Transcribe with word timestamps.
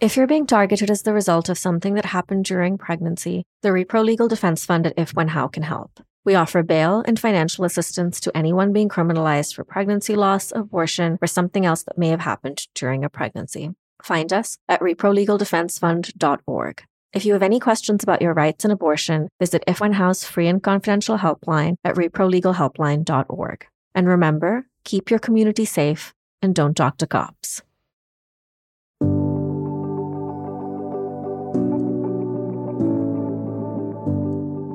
If 0.00 0.16
you're 0.16 0.26
being 0.26 0.46
targeted 0.46 0.90
as 0.90 1.02
the 1.02 1.12
result 1.12 1.50
of 1.50 1.58
something 1.58 1.92
that 1.92 2.06
happened 2.06 2.46
during 2.46 2.78
pregnancy, 2.78 3.44
the 3.60 3.68
Repro 3.68 4.02
Legal 4.02 4.28
Defense 4.28 4.64
Fund 4.64 4.86
at 4.86 4.94
If 4.96 5.12
When 5.12 5.28
How 5.28 5.46
can 5.46 5.62
help. 5.62 6.00
We 6.24 6.34
offer 6.34 6.62
bail 6.62 7.04
and 7.06 7.20
financial 7.20 7.66
assistance 7.66 8.18
to 8.20 8.34
anyone 8.34 8.72
being 8.72 8.88
criminalized 8.88 9.54
for 9.54 9.62
pregnancy 9.62 10.16
loss, 10.16 10.54
abortion, 10.56 11.18
or 11.20 11.26
something 11.26 11.66
else 11.66 11.82
that 11.82 11.98
may 11.98 12.08
have 12.08 12.20
happened 12.20 12.66
during 12.74 13.04
a 13.04 13.10
pregnancy. 13.10 13.72
Find 14.02 14.32
us 14.32 14.56
at 14.70 14.80
reprolegaldefensefund.org. 14.80 16.82
If 17.12 17.26
you 17.26 17.34
have 17.34 17.42
any 17.42 17.60
questions 17.60 18.02
about 18.02 18.22
your 18.22 18.32
rights 18.32 18.64
and 18.64 18.72
abortion, 18.72 19.28
visit 19.38 19.62
If 19.66 19.80
When 19.80 19.92
How's 19.92 20.24
free 20.24 20.48
and 20.48 20.62
confidential 20.62 21.18
helpline 21.18 21.74
at 21.84 21.96
reprolegalhelpline.org. 21.96 23.66
And 23.94 24.08
remember, 24.08 24.66
keep 24.84 25.10
your 25.10 25.18
community 25.18 25.66
safe 25.66 26.14
and 26.40 26.54
don't 26.54 26.74
talk 26.74 26.96
to 26.98 27.06
cops. 27.06 27.60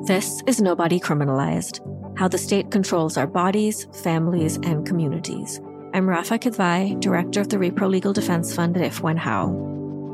This 0.06 0.40
is 0.46 0.60
Nobody 0.60 1.00
Criminalized 1.00 1.80
How 2.16 2.28
the 2.28 2.38
State 2.38 2.70
Controls 2.70 3.16
Our 3.16 3.26
Bodies, 3.26 3.88
Families, 4.04 4.54
and 4.58 4.86
Communities. 4.86 5.60
I'm 5.94 6.08
Rafa 6.08 6.38
Kidvai, 6.38 7.00
Director 7.00 7.40
of 7.40 7.48
the 7.48 7.56
Repro 7.56 7.90
Legal 7.90 8.12
Defense 8.12 8.54
Fund 8.54 8.76
at 8.76 8.84
If 8.84 9.00
When 9.02 9.16
How. 9.16 9.46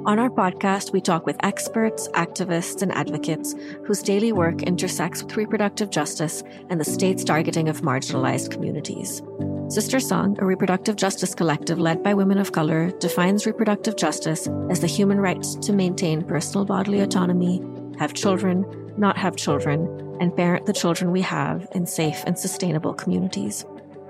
On 0.07 0.19
our 0.19 0.31
podcast, 0.31 0.95
we 0.95 1.03
talk 1.03 1.27
with 1.27 1.37
experts, 1.45 2.09
activists, 2.15 2.81
and 2.81 2.91
advocates 2.93 3.55
whose 3.85 4.03
daily 4.03 4.33
work 4.33 4.63
intersects 4.63 5.23
with 5.23 5.37
reproductive 5.37 5.91
justice 5.91 6.43
and 6.71 6.81
the 6.81 6.87
state's 6.87 7.23
targeting 7.23 7.69
of 7.69 7.83
marginalized 7.83 8.51
communities. 8.51 9.21
SisterSong, 9.67 10.41
a 10.41 10.47
reproductive 10.47 10.97
justice 10.97 11.35
collective 11.35 11.79
led 11.79 12.03
by 12.03 12.15
women 12.15 12.39
of 12.39 12.53
color, 12.53 12.93
defines 12.93 13.45
reproductive 13.45 13.97
justice 13.97 14.49
as 14.71 14.81
the 14.81 14.87
human 14.87 15.21
right 15.21 15.43
to 15.61 15.75
maintain 15.75 16.25
personal 16.25 16.65
bodily 16.65 17.01
autonomy, 17.01 17.63
have 17.99 18.15
children, 18.15 18.65
not 18.99 19.17
have 19.19 19.37
children, 19.37 20.17
and 20.21 20.37
parent 20.37 20.67
the 20.67 20.73
children 20.73 21.13
we 21.13 21.23
have 21.23 21.69
in 21.73 21.87
safe 21.87 22.23
and 22.27 22.39
sustainable 22.39 22.95
communities. 22.95 23.65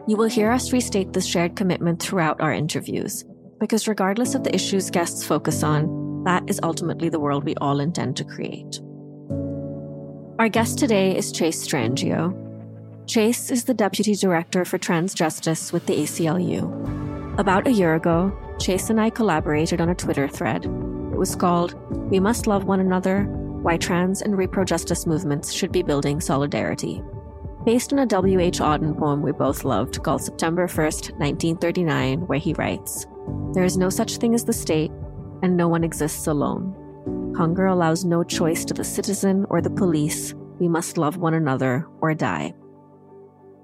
You 0.07 0.17
will 0.17 0.29
hear 0.29 0.51
us 0.51 0.73
restate 0.73 1.13
this 1.13 1.27
shared 1.27 1.57
commitment 1.57 2.03
throughout 2.03 2.41
our 2.41 2.53
interviews, 2.53 3.25
because 3.61 3.89
regardless 3.89 4.35
of 4.35 4.45
the 4.45 4.55
issues 4.55 4.91
guests 4.91 5.25
focus 5.25 5.63
on, 5.63 6.25
that 6.25 6.43
is 6.49 6.61
ultimately 6.63 7.09
the 7.09 7.21
world 7.21 7.45
we 7.45 7.55
all 7.57 7.81
intend 7.81 8.17
to 8.17 8.25
create. 8.25 8.81
Our 10.39 10.49
guest 10.49 10.79
today 10.79 11.17
is 11.17 11.31
Chase 11.31 11.67
Strangio. 11.67 12.37
Chase 13.07 13.51
is 13.51 13.65
the 13.65 13.75
Deputy 13.75 14.15
Director 14.15 14.65
for 14.65 14.79
Trans 14.79 15.15
Justice 15.15 15.73
with 15.73 15.87
the 15.87 15.97
ACLU. 15.97 17.39
About 17.39 17.67
a 17.67 17.73
year 17.73 17.95
ago, 17.95 18.37
Chase 18.59 18.91
and 18.91 19.01
I 19.01 19.11
collaborated 19.11 19.81
on 19.81 19.89
a 19.89 19.95
Twitter 19.95 20.29
thread. 20.29 20.65
It 20.65 21.19
was 21.19 21.37
called 21.37 21.75
We 22.11 22.21
Must 22.21 22.47
Love 22.47 22.65
One 22.65 22.81
Another 22.81 23.29
why 23.63 23.77
trans 23.77 24.23
and 24.23 24.35
repro 24.35 24.65
justice 24.65 25.07
movements 25.07 25.53
should 25.53 25.73
be 25.73 25.83
building 25.83 26.21
solidarity. 26.21 27.03
Based 27.65 27.93
on 27.93 28.01
a 28.01 28.07
W.H. 28.07 28.59
Auden 28.59 28.99
poem 28.99 29.23
we 29.23 29.31
both 29.31 29.65
loved 29.65 30.03
called 30.03 30.23
September 30.23 30.67
1st, 30.67 31.13
1939, 31.19 32.27
where 32.27 32.39
he 32.39 32.55
writes 32.55 33.07
There 33.55 33.65
is 33.65 33.79
no 33.79 33.89
such 33.89 34.17
thing 34.17 34.35
as 34.35 34.45
the 34.45 34.53
state, 34.53 34.91
and 35.43 35.57
no 35.57 35.69
one 35.69 35.85
exists 35.85 36.27
alone. 36.27 36.75
Hunger 37.37 37.67
allows 37.67 38.05
no 38.05 38.25
choice 38.25 38.65
to 38.65 38.75
the 38.75 38.85
citizen 38.85 39.47
or 39.49 39.61
the 39.63 39.71
police. 39.71 40.35
We 40.59 40.69
must 40.69 40.99
love 40.99 41.17
one 41.17 41.35
another 41.35 41.87
or 42.01 42.15
die. 42.15 42.55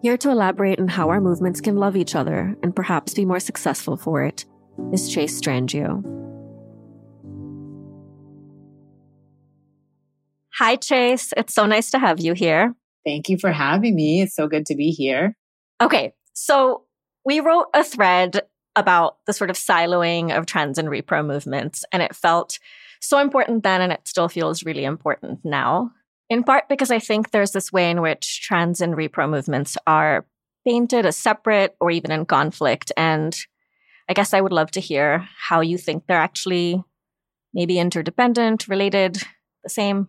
Here 0.01 0.17
to 0.19 0.31
elaborate 0.31 0.79
on 0.79 0.89
how 0.89 1.11
our 1.11 1.21
movements 1.21 1.61
can 1.61 1.77
love 1.77 1.97
each 1.97 2.15
other 2.15 2.57
and 2.63 2.75
perhaps 2.75 3.15
be 3.15 3.25
more 3.25 3.41
successful 3.41 3.97
for 3.97 4.23
it 4.23 4.47
is 4.93 5.13
Chase 5.13 5.41
Strangio. 5.41 6.28
Hi, 10.59 10.75
Chase. 10.75 11.33
It's 11.37 11.55
so 11.55 11.67
nice 11.67 11.93
to 11.93 12.01
have 12.01 12.19
you 12.19 12.33
here. 12.33 12.75
Thank 13.07 13.29
you 13.29 13.39
for 13.39 13.53
having 13.53 13.95
me. 13.95 14.23
It's 14.23 14.35
so 14.35 14.49
good 14.49 14.67
to 14.67 14.75
be 14.75 14.91
here. 14.91 15.37
Okay. 15.81 16.15
So 16.33 16.83
we 17.25 17.39
wrote 17.39 17.67
a 17.75 17.85
thread 17.85 18.43
about 18.75 19.19
the 19.27 19.33
sort 19.33 19.51
of 19.51 19.57
siloing 19.57 20.37
of 20.37 20.47
trans 20.47 20.77
and 20.77 20.89
repro 20.89 21.25
movements, 21.25 21.85
and 21.93 22.03
it 22.03 22.17
felt 22.17 22.59
so 23.01 23.21
important 23.21 23.63
then, 23.63 23.81
and 23.81 23.93
it 23.93 24.09
still 24.09 24.29
feels 24.29 24.65
really 24.65 24.83
important 24.83 25.39
now. 25.45 25.93
In 26.29 26.43
part 26.43 26.69
because 26.69 26.91
I 26.91 26.99
think 26.99 27.31
there's 27.31 27.53
this 27.53 27.73
way 27.73 27.89
in 27.89 28.01
which 28.01 28.43
trans 28.43 28.81
and 28.81 28.95
repro 28.95 29.31
movements 29.31 29.77
are 29.87 30.27
painted 30.67 31.07
as 31.07 31.17
separate 31.17 31.77
or 31.81 31.93
even 31.93 32.11
in 32.11 32.27
conflict. 32.27 32.91
And 32.97 33.39
I 34.09 34.13
guess 34.13 34.35
I 34.35 34.41
would 34.41 34.53
love 34.53 34.73
to 34.73 34.81
hear 34.81 35.29
how 35.39 35.61
you 35.61 35.79
think 35.79 36.09
they're 36.09 36.19
actually 36.19 36.83
maybe 37.55 37.79
interdependent, 37.79 38.67
related, 38.67 39.23
the 39.63 39.71
same. 39.71 40.09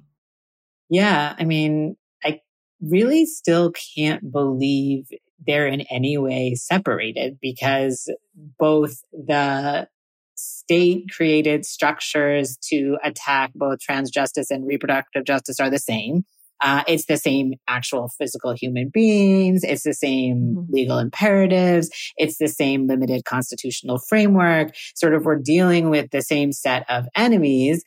Yeah. 0.89 1.35
I 1.37 1.45
mean, 1.45 1.95
I 2.23 2.41
really 2.81 3.25
still 3.25 3.71
can't 3.95 4.31
believe 4.31 5.07
they're 5.45 5.67
in 5.67 5.81
any 5.81 6.17
way 6.17 6.55
separated 6.55 7.37
because 7.41 8.11
both 8.57 9.01
the 9.13 9.87
state 10.35 11.05
created 11.15 11.65
structures 11.65 12.57
to 12.69 12.97
attack 13.03 13.51
both 13.55 13.79
trans 13.79 14.09
justice 14.09 14.49
and 14.51 14.65
reproductive 14.65 15.25
justice 15.25 15.59
are 15.59 15.69
the 15.69 15.79
same. 15.79 16.23
Uh, 16.61 16.83
it's 16.87 17.05
the 17.05 17.17
same 17.17 17.53
actual 17.67 18.09
physical 18.17 18.53
human 18.53 18.89
beings. 18.89 19.63
It's 19.63 19.83
the 19.83 19.93
same 19.93 20.55
mm-hmm. 20.57 20.73
legal 20.73 20.99
imperatives. 20.99 21.89
It's 22.17 22.37
the 22.37 22.49
same 22.49 22.85
limited 22.87 23.23
constitutional 23.23 23.97
framework. 23.97 24.75
Sort 24.95 25.13
of, 25.13 25.23
we're 25.23 25.39
dealing 25.39 25.89
with 25.89 26.11
the 26.11 26.21
same 26.21 26.51
set 26.51 26.85
of 26.89 27.07
enemies 27.15 27.83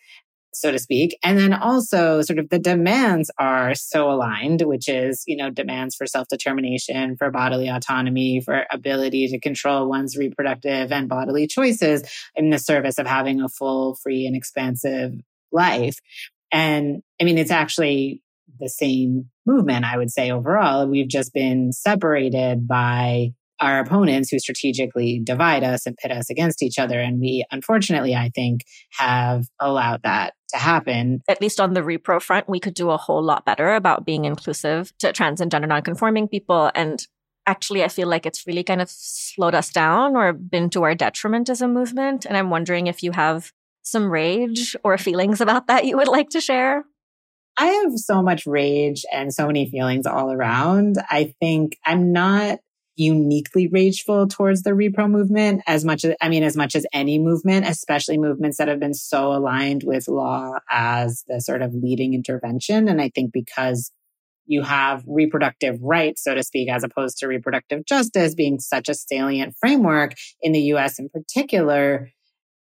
so 0.54 0.70
to 0.70 0.78
speak. 0.78 1.18
And 1.22 1.38
then 1.38 1.52
also 1.52 2.20
sort 2.22 2.38
of 2.38 2.50
the 2.50 2.58
demands 2.58 3.30
are 3.38 3.74
so 3.74 4.10
aligned, 4.10 4.62
which 4.62 4.88
is, 4.88 5.24
you 5.26 5.36
know, 5.36 5.50
demands 5.50 5.94
for 5.94 6.06
self-determination, 6.06 7.16
for 7.16 7.30
bodily 7.30 7.68
autonomy, 7.68 8.40
for 8.40 8.66
ability 8.70 9.28
to 9.28 9.40
control 9.40 9.88
one's 9.88 10.16
reproductive 10.16 10.92
and 10.92 11.08
bodily 11.08 11.46
choices 11.46 12.02
in 12.34 12.50
the 12.50 12.58
service 12.58 12.98
of 12.98 13.06
having 13.06 13.40
a 13.40 13.48
full, 13.48 13.96
free 13.96 14.26
and 14.26 14.36
expansive 14.36 15.14
life. 15.50 15.98
And 16.52 17.02
I 17.20 17.24
mean, 17.24 17.38
it's 17.38 17.50
actually 17.50 18.22
the 18.60 18.68
same 18.68 19.30
movement, 19.46 19.84
I 19.84 19.96
would 19.96 20.10
say 20.10 20.30
overall. 20.30 20.86
We've 20.86 21.08
just 21.08 21.32
been 21.32 21.72
separated 21.72 22.68
by 22.68 23.32
our 23.58 23.78
opponents 23.78 24.28
who 24.28 24.38
strategically 24.38 25.20
divide 25.22 25.62
us 25.62 25.86
and 25.86 25.96
pit 25.96 26.10
us 26.10 26.28
against 26.30 26.62
each 26.62 26.78
other. 26.78 26.98
And 26.98 27.20
we, 27.20 27.44
unfortunately, 27.50 28.14
I 28.14 28.30
think, 28.34 28.62
have 28.90 29.46
allowed 29.60 30.02
that 30.02 30.34
to 30.52 30.58
happen. 30.58 31.22
At 31.28 31.40
least 31.40 31.60
on 31.60 31.74
the 31.74 31.82
repro 31.82 32.20
front, 32.20 32.48
we 32.48 32.60
could 32.60 32.74
do 32.74 32.90
a 32.90 32.96
whole 32.96 33.22
lot 33.22 33.44
better 33.44 33.74
about 33.74 34.04
being 34.04 34.24
inclusive 34.24 34.92
to 34.98 35.12
trans 35.12 35.40
and 35.40 35.50
gender 35.50 35.66
nonconforming 35.66 36.28
people. 36.28 36.70
And 36.74 37.04
actually, 37.46 37.84
I 37.84 37.88
feel 37.88 38.08
like 38.08 38.26
it's 38.26 38.46
really 38.46 38.64
kind 38.64 38.80
of 38.80 38.88
slowed 38.90 39.54
us 39.54 39.72
down 39.72 40.16
or 40.16 40.32
been 40.32 40.70
to 40.70 40.82
our 40.84 40.94
detriment 40.94 41.48
as 41.50 41.60
a 41.60 41.68
movement. 41.68 42.24
And 42.24 42.36
I'm 42.36 42.50
wondering 42.50 42.86
if 42.86 43.02
you 43.02 43.12
have 43.12 43.52
some 43.82 44.10
rage 44.10 44.76
or 44.84 44.96
feelings 44.96 45.40
about 45.40 45.66
that 45.66 45.84
you 45.84 45.96
would 45.96 46.08
like 46.08 46.30
to 46.30 46.40
share. 46.40 46.84
I 47.58 47.66
have 47.66 47.92
so 47.96 48.22
much 48.22 48.46
rage 48.46 49.04
and 49.12 49.32
so 49.32 49.46
many 49.46 49.68
feelings 49.68 50.06
all 50.06 50.32
around. 50.32 50.96
I 51.10 51.34
think 51.40 51.76
I'm 51.84 52.12
not 52.12 52.60
uniquely 52.96 53.68
rageful 53.68 54.28
towards 54.28 54.62
the 54.62 54.70
repro 54.70 55.10
movement 55.10 55.62
as 55.66 55.84
much 55.84 56.04
as, 56.04 56.14
I 56.20 56.28
mean, 56.28 56.42
as 56.42 56.56
much 56.56 56.74
as 56.74 56.86
any 56.92 57.18
movement, 57.18 57.66
especially 57.66 58.18
movements 58.18 58.58
that 58.58 58.68
have 58.68 58.80
been 58.80 58.94
so 58.94 59.32
aligned 59.32 59.82
with 59.84 60.08
law 60.08 60.58
as 60.70 61.24
the 61.28 61.40
sort 61.40 61.62
of 61.62 61.74
leading 61.74 62.14
intervention. 62.14 62.88
And 62.88 63.00
I 63.00 63.08
think 63.08 63.32
because 63.32 63.90
you 64.46 64.62
have 64.62 65.04
reproductive 65.06 65.80
rights, 65.80 66.24
so 66.24 66.34
to 66.34 66.42
speak, 66.42 66.68
as 66.68 66.84
opposed 66.84 67.18
to 67.18 67.26
reproductive 67.26 67.86
justice 67.86 68.34
being 68.34 68.58
such 68.58 68.88
a 68.88 68.94
salient 68.94 69.54
framework 69.58 70.14
in 70.42 70.52
the 70.52 70.60
US 70.74 70.98
in 70.98 71.08
particular, 71.08 72.10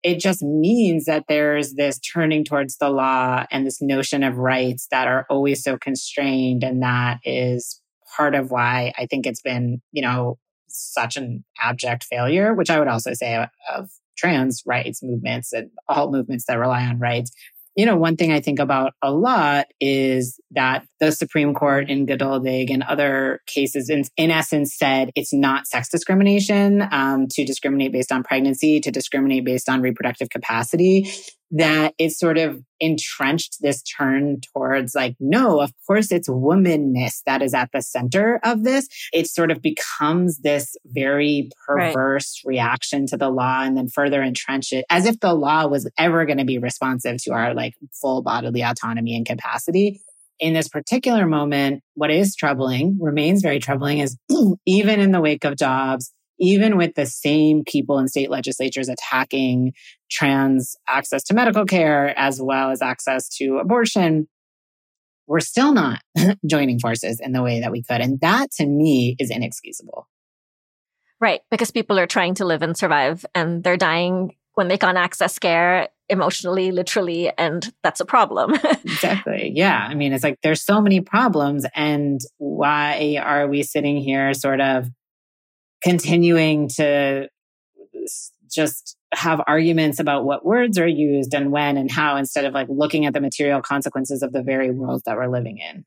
it 0.03 0.19
just 0.19 0.43
means 0.43 1.05
that 1.05 1.25
there's 1.29 1.75
this 1.75 1.99
turning 2.01 2.45
towards 2.45 2.77
the 2.77 2.91
law 2.91 3.47
and 3.51 3.67
this 3.67 3.81
notion 3.81 4.25
of 4.25 4.37
rights 4.37 4.89
that 4.91 5.07
are 5.07 5.27
always 5.31 5.63
so 5.63 5.79
constrained. 5.79 6.65
And 6.65 6.83
that 6.83 7.21
is 7.25 7.81
part 8.17 8.35
of 8.35 8.51
why 8.51 8.93
I 8.99 9.07
think 9.07 9.27
it's 9.27 9.43
been, 9.43 9.81
you 9.93 10.03
know, 10.03 10.39
such 10.69 11.17
an 11.17 11.45
abject 11.61 12.05
failure, 12.05 12.55
which 12.55 12.71
I 12.71 12.79
would 12.79 12.89
also 12.89 13.13
say 13.15 13.47
of 13.75 13.91
trans 14.17 14.63
rights 14.67 15.03
movements 15.03 15.53
and 15.53 15.71
all 15.89 16.11
movements 16.11 16.47
that 16.47 16.59
rely 16.59 16.85
on 16.85 16.99
rights. 16.99 17.33
You 17.77 17.87
know, 17.87 17.97
one 17.97 18.17
thing 18.17 18.33
I 18.33 18.41
think 18.41 18.59
about 18.59 18.93
a 19.01 19.11
lot 19.11 19.67
is 19.81 20.39
that 20.51 20.87
the 21.03 21.11
Supreme 21.11 21.53
Court 21.53 21.91
in 21.91 22.07
Geduldig 22.07 22.71
and 22.71 22.85
other 22.85 23.41
cases, 23.49 23.91
in, 23.91 24.05
in 24.17 24.31
essence, 24.31 24.79
said 24.79 25.11
it's 25.17 25.33
not 25.33 25.67
sex 25.67 25.89
discrimination 25.89 26.87
um, 26.93 27.27
to 27.33 27.45
discriminate 27.45 27.91
based 27.91 28.13
on 28.13 28.23
pregnancy, 28.23 28.79
to 28.79 28.93
discriminate 28.93 29.45
based 29.45 29.69
on 29.69 29.83
reproductive 29.83 30.31
capacity. 30.31 31.11
that 31.55 31.93
it 31.99 32.13
sort 32.13 32.39
of 32.39 32.63
entrenched 32.81 33.59
this 33.61 33.83
turn 33.83 34.41
towards 34.53 34.95
like, 34.95 35.15
no, 35.21 35.61
of 35.61 35.71
course 35.87 36.11
it's 36.11 36.29
womanness 36.29 37.21
that 37.27 37.43
is 37.43 37.53
at 37.53 37.69
the 37.73 37.83
center 37.83 38.41
of 38.43 38.65
this. 38.65 38.89
It 39.13 39.27
sort 39.27 39.51
of 39.51 39.61
becomes 39.61 40.39
this 40.39 40.75
very 40.87 41.51
perverse 41.67 42.41
right. 42.45 42.51
reaction 42.51 43.07
to 43.09 43.19
the 43.19 43.29
law 43.29 43.61
and 43.63 43.77
then 43.77 43.89
further 43.89 44.23
entrench 44.23 44.73
it 44.73 44.87
as 44.89 45.05
if 45.05 45.21
the 45.21 45.35
law 45.35 45.67
was 45.67 45.89
ever 45.99 46.25
going 46.25 46.39
to 46.39 46.45
be 46.45 46.59
responsive 46.59 47.23
to 47.25 47.33
our 47.33 47.55
like 47.55 47.75
full 48.01 48.23
bodily 48.23 48.63
autonomy 48.63 49.15
and 49.15 49.27
capacity. 49.27 50.01
In 50.43 50.55
this 50.55 50.69
particular 50.69 51.25
moment, 51.25 51.85
what 51.95 52.11
is 52.11 52.35
troubling, 52.35 52.99
remains 53.01 53.43
very 53.43 53.61
troubling, 53.61 54.01
is 54.01 54.19
even 54.67 54.99
in 54.99 55.13
the 55.13 55.21
wake 55.21 55.45
of 55.45 55.55
Dobbs, 55.55 56.13
even 56.41 56.77
with 56.77 56.97
the 56.97 57.07
same 57.07 57.63
people 57.63 58.01
in 58.01 58.09
state 58.09 58.29
legislatures 58.29 58.89
attacking 58.89 59.73
trans 60.11 60.75
access 60.89 61.23
to 61.25 61.35
medical 61.35 61.65
care 61.65 62.13
as 62.19 62.43
well 62.43 62.73
as 62.73 62.83
access 62.83 63.29
to 63.37 63.59
abortion, 63.59 64.27
we're 65.29 65.39
still 65.39 65.73
not 65.73 66.01
joining 66.45 66.81
forces 66.81 67.21
in 67.21 67.31
the 67.31 67.43
way 67.45 67.61
that 67.61 67.71
we 67.71 67.85
could. 67.85 68.01
And 68.01 68.21
that 68.23 68.51
to 68.57 68.67
me 68.67 69.15
is 69.21 69.31
inexcusable. 69.31 70.09
Right. 71.21 71.43
Because 71.53 71.71
people 71.71 72.01
are 72.01 72.09
trying 72.09 72.35
to 72.35 72.45
live 72.45 72.63
and 72.63 72.77
survive 72.77 73.25
and 73.33 73.63
they're 73.63 73.77
dying 73.77 74.35
when 74.55 74.69
they 74.69 74.79
can't 74.79 74.99
access 74.99 75.39
care 75.39 75.89
emotionally, 76.09 76.71
literally, 76.71 77.33
and 77.39 77.73
that's 77.83 78.01
a 78.01 78.05
problem. 78.05 78.55
exactly. 78.85 79.53
Yeah. 79.55 79.87
I 79.89 79.95
mean, 79.95 80.13
it's 80.13 80.25
like 80.25 80.39
there's 80.43 80.63
so 80.63 80.81
many 80.81 81.01
problems. 81.01 81.65
And 81.75 82.21
why 82.39 83.19
are 83.23 83.49
we 83.49 83.63
sitting 83.63 83.97
here 83.97 84.35
sort 84.35 84.61
of 84.61 84.89
continuing 85.83 86.69
to 86.69 87.29
just 88.51 88.97
have 89.15 89.41
arguments 89.47 89.99
about 89.99 90.25
what 90.25 90.45
words 90.45 90.79
are 90.79 90.87
used 90.87 91.35
and 91.35 91.51
when 91.51 91.77
and 91.77 91.91
how 91.91 92.17
instead 92.17 92.45
of 92.45 92.53
like 92.53 92.69
looking 92.69 93.07
at 93.07 93.15
the 93.15 93.21
material 93.21 93.63
consequences 93.63 94.23
of 94.23 94.33
the 94.33 94.43
very 94.43 94.71
world 94.71 95.03
that 95.07 95.17
we're 95.17 95.29
living 95.29 95.59
in. 95.59 95.85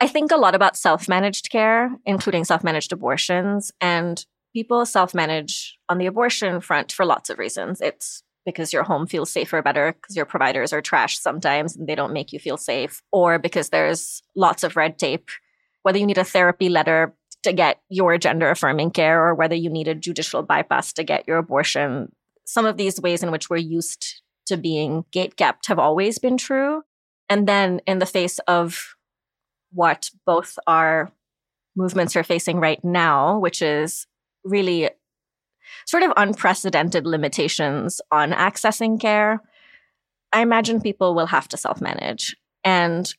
I 0.00 0.08
think 0.08 0.30
a 0.30 0.36
lot 0.36 0.54
about 0.54 0.76
self 0.76 1.08
managed 1.08 1.50
care, 1.50 1.90
including 2.04 2.44
self 2.44 2.62
managed 2.62 2.92
abortions. 2.92 3.72
And 3.80 4.24
people 4.56 4.86
self 4.86 5.14
manage 5.14 5.78
on 5.90 5.98
the 5.98 6.06
abortion 6.06 6.62
front 6.62 6.90
for 6.90 7.04
lots 7.04 7.28
of 7.28 7.38
reasons. 7.38 7.82
It's 7.82 8.22
because 8.46 8.72
your 8.72 8.84
home 8.84 9.06
feels 9.06 9.30
safer 9.30 9.60
better 9.60 9.92
because 9.92 10.16
your 10.16 10.24
providers 10.24 10.72
are 10.72 10.80
trash 10.80 11.18
sometimes 11.18 11.76
and 11.76 11.86
they 11.86 11.94
don't 11.94 12.14
make 12.14 12.32
you 12.32 12.38
feel 12.38 12.56
safe, 12.56 13.02
or 13.12 13.38
because 13.38 13.68
there's 13.68 14.22
lots 14.34 14.64
of 14.64 14.74
red 14.74 14.98
tape. 14.98 15.28
Whether 15.82 15.98
you 15.98 16.06
need 16.06 16.16
a 16.16 16.24
therapy 16.24 16.70
letter 16.70 17.14
to 17.42 17.52
get 17.52 17.82
your 17.90 18.16
gender 18.16 18.48
affirming 18.48 18.92
care 18.92 19.22
or 19.22 19.34
whether 19.34 19.54
you 19.54 19.68
need 19.68 19.88
a 19.88 19.94
judicial 19.94 20.42
bypass 20.42 20.90
to 20.94 21.04
get 21.04 21.28
your 21.28 21.36
abortion. 21.36 22.10
Some 22.46 22.64
of 22.64 22.78
these 22.78 22.98
ways 22.98 23.22
in 23.22 23.30
which 23.30 23.50
we're 23.50 23.58
used 23.58 24.22
to 24.46 24.56
being 24.56 25.04
gate 25.12 25.36
kept 25.36 25.66
have 25.66 25.78
always 25.78 26.18
been 26.18 26.38
true. 26.38 26.82
And 27.28 27.46
then 27.46 27.82
in 27.86 27.98
the 27.98 28.06
face 28.06 28.38
of 28.48 28.96
what 29.70 30.10
both 30.24 30.58
our 30.66 31.12
movements 31.76 32.16
are 32.16 32.24
facing 32.24 32.58
right 32.58 32.82
now, 32.82 33.38
which 33.38 33.60
is 33.60 34.06
really 34.46 34.90
sort 35.86 36.02
of 36.02 36.12
unprecedented 36.16 37.06
limitations 37.06 38.00
on 38.10 38.32
accessing 38.32 39.00
care, 39.00 39.42
I 40.32 40.42
imagine 40.42 40.80
people 40.80 41.14
will 41.14 41.26
have 41.26 41.48
to 41.48 41.56
self 41.56 41.80
manage. 41.80 42.36
And 42.64 43.12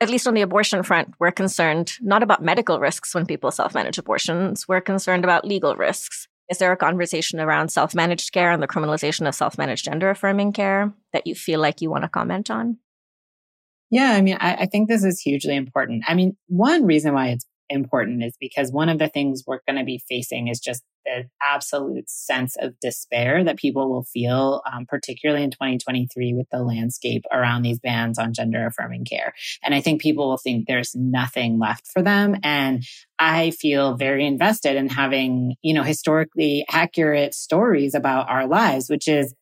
at 0.00 0.10
least 0.10 0.26
on 0.26 0.34
the 0.34 0.42
abortion 0.42 0.82
front, 0.82 1.14
we're 1.18 1.32
concerned 1.32 1.92
not 2.00 2.22
about 2.22 2.42
medical 2.42 2.78
risks 2.78 3.14
when 3.14 3.26
people 3.26 3.50
self 3.50 3.74
manage 3.74 3.98
abortions, 3.98 4.68
we're 4.68 4.80
concerned 4.80 5.24
about 5.24 5.46
legal 5.46 5.76
risks. 5.76 6.28
Is 6.50 6.58
there 6.58 6.72
a 6.72 6.76
conversation 6.76 7.40
around 7.40 7.70
self 7.70 7.94
managed 7.94 8.32
care 8.32 8.52
and 8.52 8.62
the 8.62 8.68
criminalization 8.68 9.26
of 9.26 9.34
self 9.34 9.56
managed 9.56 9.84
gender 9.84 10.10
affirming 10.10 10.52
care 10.52 10.92
that 11.12 11.26
you 11.26 11.34
feel 11.34 11.60
like 11.60 11.80
you 11.80 11.90
want 11.90 12.04
to 12.04 12.08
comment 12.08 12.50
on? 12.50 12.78
Yeah, 13.90 14.12
I 14.12 14.22
mean, 14.22 14.36
I, 14.40 14.54
I, 14.54 14.66
think 14.66 14.88
this 14.88 15.04
is 15.04 15.20
hugely 15.20 15.54
important. 15.54 16.04
I 16.08 16.14
mean, 16.14 16.36
one 16.48 16.84
reason 16.84 17.14
why 17.14 17.28
it's 17.28 17.46
important 17.68 18.22
is 18.22 18.36
because 18.40 18.70
one 18.70 18.88
of 18.88 18.98
the 18.98 19.08
things 19.08 19.44
we're 19.46 19.60
going 19.66 19.78
to 19.78 19.84
be 19.84 20.02
facing 20.08 20.48
is 20.48 20.60
just 20.60 20.82
the 21.04 21.24
absolute 21.42 22.08
sense 22.08 22.56
of 22.58 22.78
despair 22.80 23.44
that 23.44 23.58
people 23.58 23.90
will 23.90 24.04
feel, 24.04 24.62
um, 24.70 24.86
particularly 24.86 25.42
in 25.44 25.50
2023 25.50 26.34
with 26.34 26.46
the 26.50 26.62
landscape 26.62 27.24
around 27.30 27.62
these 27.62 27.78
bans 27.78 28.18
on 28.18 28.32
gender 28.32 28.66
affirming 28.66 29.04
care. 29.04 29.34
And 29.62 29.74
I 29.74 29.80
think 29.80 30.00
people 30.00 30.28
will 30.28 30.38
think 30.38 30.66
there's 30.66 30.94
nothing 30.94 31.58
left 31.58 31.86
for 31.86 32.02
them. 32.02 32.36
And 32.42 32.84
I 33.18 33.50
feel 33.50 33.96
very 33.96 34.26
invested 34.26 34.76
in 34.76 34.88
having, 34.88 35.56
you 35.62 35.74
know, 35.74 35.82
historically 35.82 36.64
accurate 36.70 37.34
stories 37.34 37.94
about 37.94 38.30
our 38.30 38.46
lives, 38.46 38.88
which 38.88 39.08
is 39.08 39.34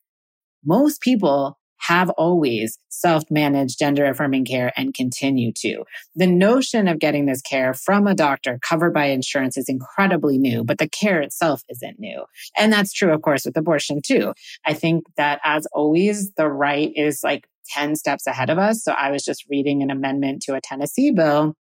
most 0.64 1.00
people 1.00 1.58
have 1.82 2.10
always 2.10 2.78
self 2.88 3.24
managed 3.30 3.78
gender 3.78 4.06
affirming 4.06 4.44
care 4.44 4.72
and 4.76 4.94
continue 4.94 5.52
to. 5.58 5.84
The 6.14 6.26
notion 6.26 6.88
of 6.88 6.98
getting 6.98 7.26
this 7.26 7.42
care 7.42 7.74
from 7.74 8.06
a 8.06 8.14
doctor 8.14 8.58
covered 8.66 8.94
by 8.94 9.06
insurance 9.06 9.56
is 9.56 9.68
incredibly 9.68 10.38
new, 10.38 10.64
but 10.64 10.78
the 10.78 10.88
care 10.88 11.20
itself 11.20 11.62
isn't 11.68 11.98
new. 11.98 12.24
And 12.56 12.72
that's 12.72 12.92
true, 12.92 13.12
of 13.12 13.22
course, 13.22 13.44
with 13.44 13.56
abortion 13.56 14.00
too. 14.04 14.32
I 14.64 14.74
think 14.74 15.04
that 15.16 15.40
as 15.44 15.66
always, 15.72 16.32
the 16.32 16.48
right 16.48 16.92
is 16.94 17.20
like 17.22 17.46
10 17.74 17.96
steps 17.96 18.26
ahead 18.26 18.50
of 18.50 18.58
us. 18.58 18.82
So 18.82 18.92
I 18.92 19.10
was 19.10 19.24
just 19.24 19.44
reading 19.50 19.82
an 19.82 19.90
amendment 19.90 20.42
to 20.42 20.54
a 20.54 20.60
Tennessee 20.60 21.10
bill 21.10 21.54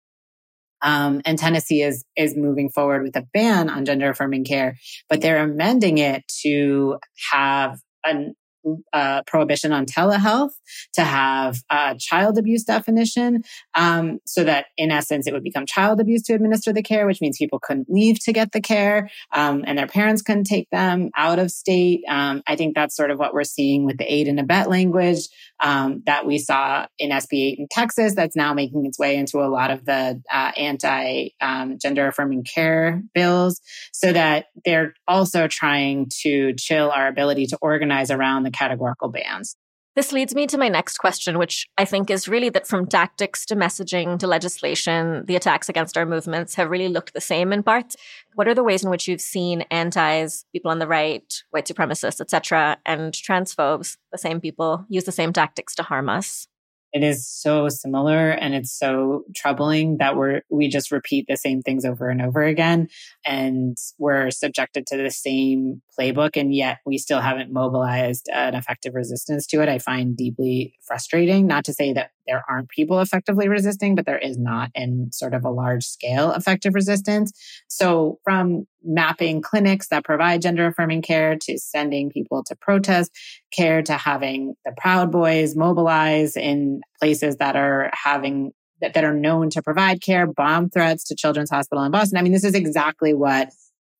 um, 0.81 1.21
and 1.25 1.37
Tennessee 1.37 1.81
is 1.81 2.05
is 2.15 2.35
moving 2.35 2.69
forward 2.69 3.03
with 3.03 3.15
a 3.15 3.27
ban 3.33 3.69
on 3.69 3.85
gender 3.85 4.09
affirming 4.09 4.45
care, 4.45 4.77
but 5.09 5.21
they're 5.21 5.43
amending 5.43 5.97
it 5.97 6.23
to 6.41 6.97
have 7.31 7.79
an 8.05 8.35
uh, 8.93 9.23
prohibition 9.23 9.71
on 9.71 9.85
telehealth, 9.85 10.51
to 10.93 11.03
have 11.03 11.61
a 11.69 11.95
child 11.97 12.37
abuse 12.37 12.63
definition, 12.63 13.43
um, 13.75 14.19
so 14.25 14.43
that 14.43 14.67
in 14.77 14.91
essence 14.91 15.27
it 15.27 15.33
would 15.33 15.43
become 15.43 15.65
child 15.65 15.99
abuse 15.99 16.21
to 16.23 16.33
administer 16.33 16.73
the 16.73 16.83
care, 16.83 17.05
which 17.05 17.21
means 17.21 17.37
people 17.37 17.59
couldn't 17.59 17.89
leave 17.89 18.19
to 18.19 18.33
get 18.33 18.51
the 18.51 18.61
care, 18.61 19.09
um, 19.33 19.63
and 19.65 19.77
their 19.77 19.87
parents 19.87 20.21
couldn't 20.21 20.43
take 20.45 20.69
them 20.69 21.09
out 21.15 21.39
of 21.39 21.51
state. 21.51 22.01
Um, 22.09 22.43
I 22.47 22.55
think 22.55 22.75
that's 22.75 22.95
sort 22.95 23.11
of 23.11 23.19
what 23.19 23.33
we're 23.33 23.43
seeing 23.43 23.85
with 23.85 23.97
the 23.97 24.11
aid 24.11 24.27
and 24.27 24.39
abet 24.39 24.69
language 24.69 25.27
um, 25.59 26.03
that 26.05 26.25
we 26.25 26.37
saw 26.37 26.85
in 26.97 27.11
SB 27.11 27.53
8 27.53 27.59
in 27.59 27.67
Texas. 27.69 28.15
That's 28.15 28.35
now 28.35 28.53
making 28.53 28.85
its 28.85 28.99
way 28.99 29.15
into 29.15 29.39
a 29.39 29.49
lot 29.49 29.71
of 29.71 29.85
the 29.85 30.21
uh, 30.31 30.51
anti 30.57 31.29
um, 31.41 31.77
gender 31.79 32.07
affirming 32.07 32.43
care 32.43 33.01
bills, 33.13 33.61
so 33.93 34.11
that 34.13 34.45
they're 34.65 34.93
also 35.07 35.47
trying 35.47 36.09
to 36.21 36.53
chill 36.55 36.91
our 36.91 37.07
ability 37.07 37.47
to 37.47 37.57
organize 37.61 38.11
around 38.11 38.43
the 38.43 38.51
categorical 38.51 39.09
bans. 39.09 39.55
This 39.95 40.11
leads 40.11 40.35
me 40.35 40.45
to 40.47 40.57
my 40.57 40.69
next 40.69 40.97
question, 40.97 41.37
which 41.37 41.67
I 41.77 41.83
think 41.83 42.09
is 42.09 42.27
really 42.27 42.49
that 42.49 42.67
from 42.67 42.85
tactics 42.85 43.45
to 43.47 43.55
messaging 43.55 44.19
to 44.19 44.27
legislation, 44.27 45.25
the 45.25 45.35
attacks 45.35 45.67
against 45.67 45.97
our 45.97 46.05
movements 46.05 46.55
have 46.55 46.69
really 46.69 46.89
looked 46.89 47.13
the 47.13 47.21
same 47.21 47.51
in 47.51 47.63
parts. 47.63 47.95
What 48.35 48.47
are 48.47 48.53
the 48.53 48.63
ways 48.63 48.83
in 48.83 48.91
which 48.91 49.07
you've 49.07 49.19
seen 49.19 49.61
antis, 49.71 50.45
people 50.53 50.69
on 50.69 50.79
the 50.79 50.87
right, 50.87 51.43
white 51.49 51.65
supremacists, 51.65 52.21
etc., 52.21 52.77
and 52.85 53.13
transphobes, 53.13 53.97
the 54.11 54.17
same 54.17 54.39
people, 54.39 54.85
use 54.89 55.05
the 55.05 55.11
same 55.11 55.33
tactics 55.33 55.73
to 55.75 55.83
harm 55.83 56.07
us? 56.07 56.47
It 56.93 57.03
is 57.03 57.27
so 57.27 57.69
similar 57.69 58.29
and 58.29 58.53
it's 58.55 58.71
so 58.71 59.23
troubling 59.35 59.97
that 59.97 60.15
we're 60.15 60.41
we 60.49 60.67
just 60.67 60.91
repeat 60.91 61.25
the 61.27 61.37
same 61.37 61.61
things 61.61 61.85
over 61.85 62.09
and 62.09 62.21
over 62.21 62.43
again 62.43 62.87
and 63.25 63.77
we're 63.97 64.31
subjected 64.31 64.87
to 64.87 64.97
the 64.97 65.11
same 65.11 65.81
playbook 65.97 66.35
and 66.35 66.53
yet 66.53 66.79
we 66.85 66.97
still 66.97 67.21
haven't 67.21 67.51
mobilized 67.51 68.27
an 68.33 68.55
effective 68.55 68.95
resistance 68.95 69.45
to 69.47 69.61
it. 69.61 69.69
I 69.69 69.79
find 69.79 70.15
deeply 70.15 70.75
frustrating 70.81 71.47
not 71.47 71.65
to 71.65 71.73
say 71.73 71.93
that 71.93 72.11
there 72.29 72.43
aren't 72.47 72.69
people 72.69 72.99
effectively 72.99 73.49
resisting 73.49 73.95
but 73.95 74.05
there 74.05 74.17
is 74.17 74.37
not 74.37 74.69
in 74.75 75.11
sort 75.11 75.33
of 75.33 75.43
a 75.43 75.49
large 75.49 75.83
scale 75.83 76.31
effective 76.31 76.75
resistance 76.75 77.31
so 77.67 78.19
from 78.23 78.65
mapping 78.83 79.41
clinics 79.41 79.87
that 79.89 80.05
provide 80.05 80.41
gender 80.41 80.67
affirming 80.67 81.01
care 81.01 81.35
to 81.35 81.57
sending 81.57 82.09
people 82.09 82.43
to 82.43 82.55
protest 82.55 83.11
care 83.51 83.81
to 83.81 83.93
having 83.93 84.53
the 84.65 84.73
Proud 84.77 85.11
Boys 85.11 85.55
mobilize 85.55 86.37
in 86.37 86.81
places 86.99 87.37
that 87.37 87.55
are 87.55 87.89
having 87.93 88.51
that, 88.81 88.93
that 88.93 89.03
are 89.03 89.13
known 89.13 89.49
to 89.51 89.61
provide 89.61 90.01
care, 90.01 90.27
bomb 90.27 90.69
threats 90.69 91.03
to 91.05 91.15
Children's 91.15 91.49
Hospital 91.49 91.83
in 91.83 91.91
Boston. 91.91 92.17
I 92.17 92.21
mean, 92.21 92.31
this 92.31 92.43
is 92.43 92.55
exactly 92.55 93.13
what 93.13 93.49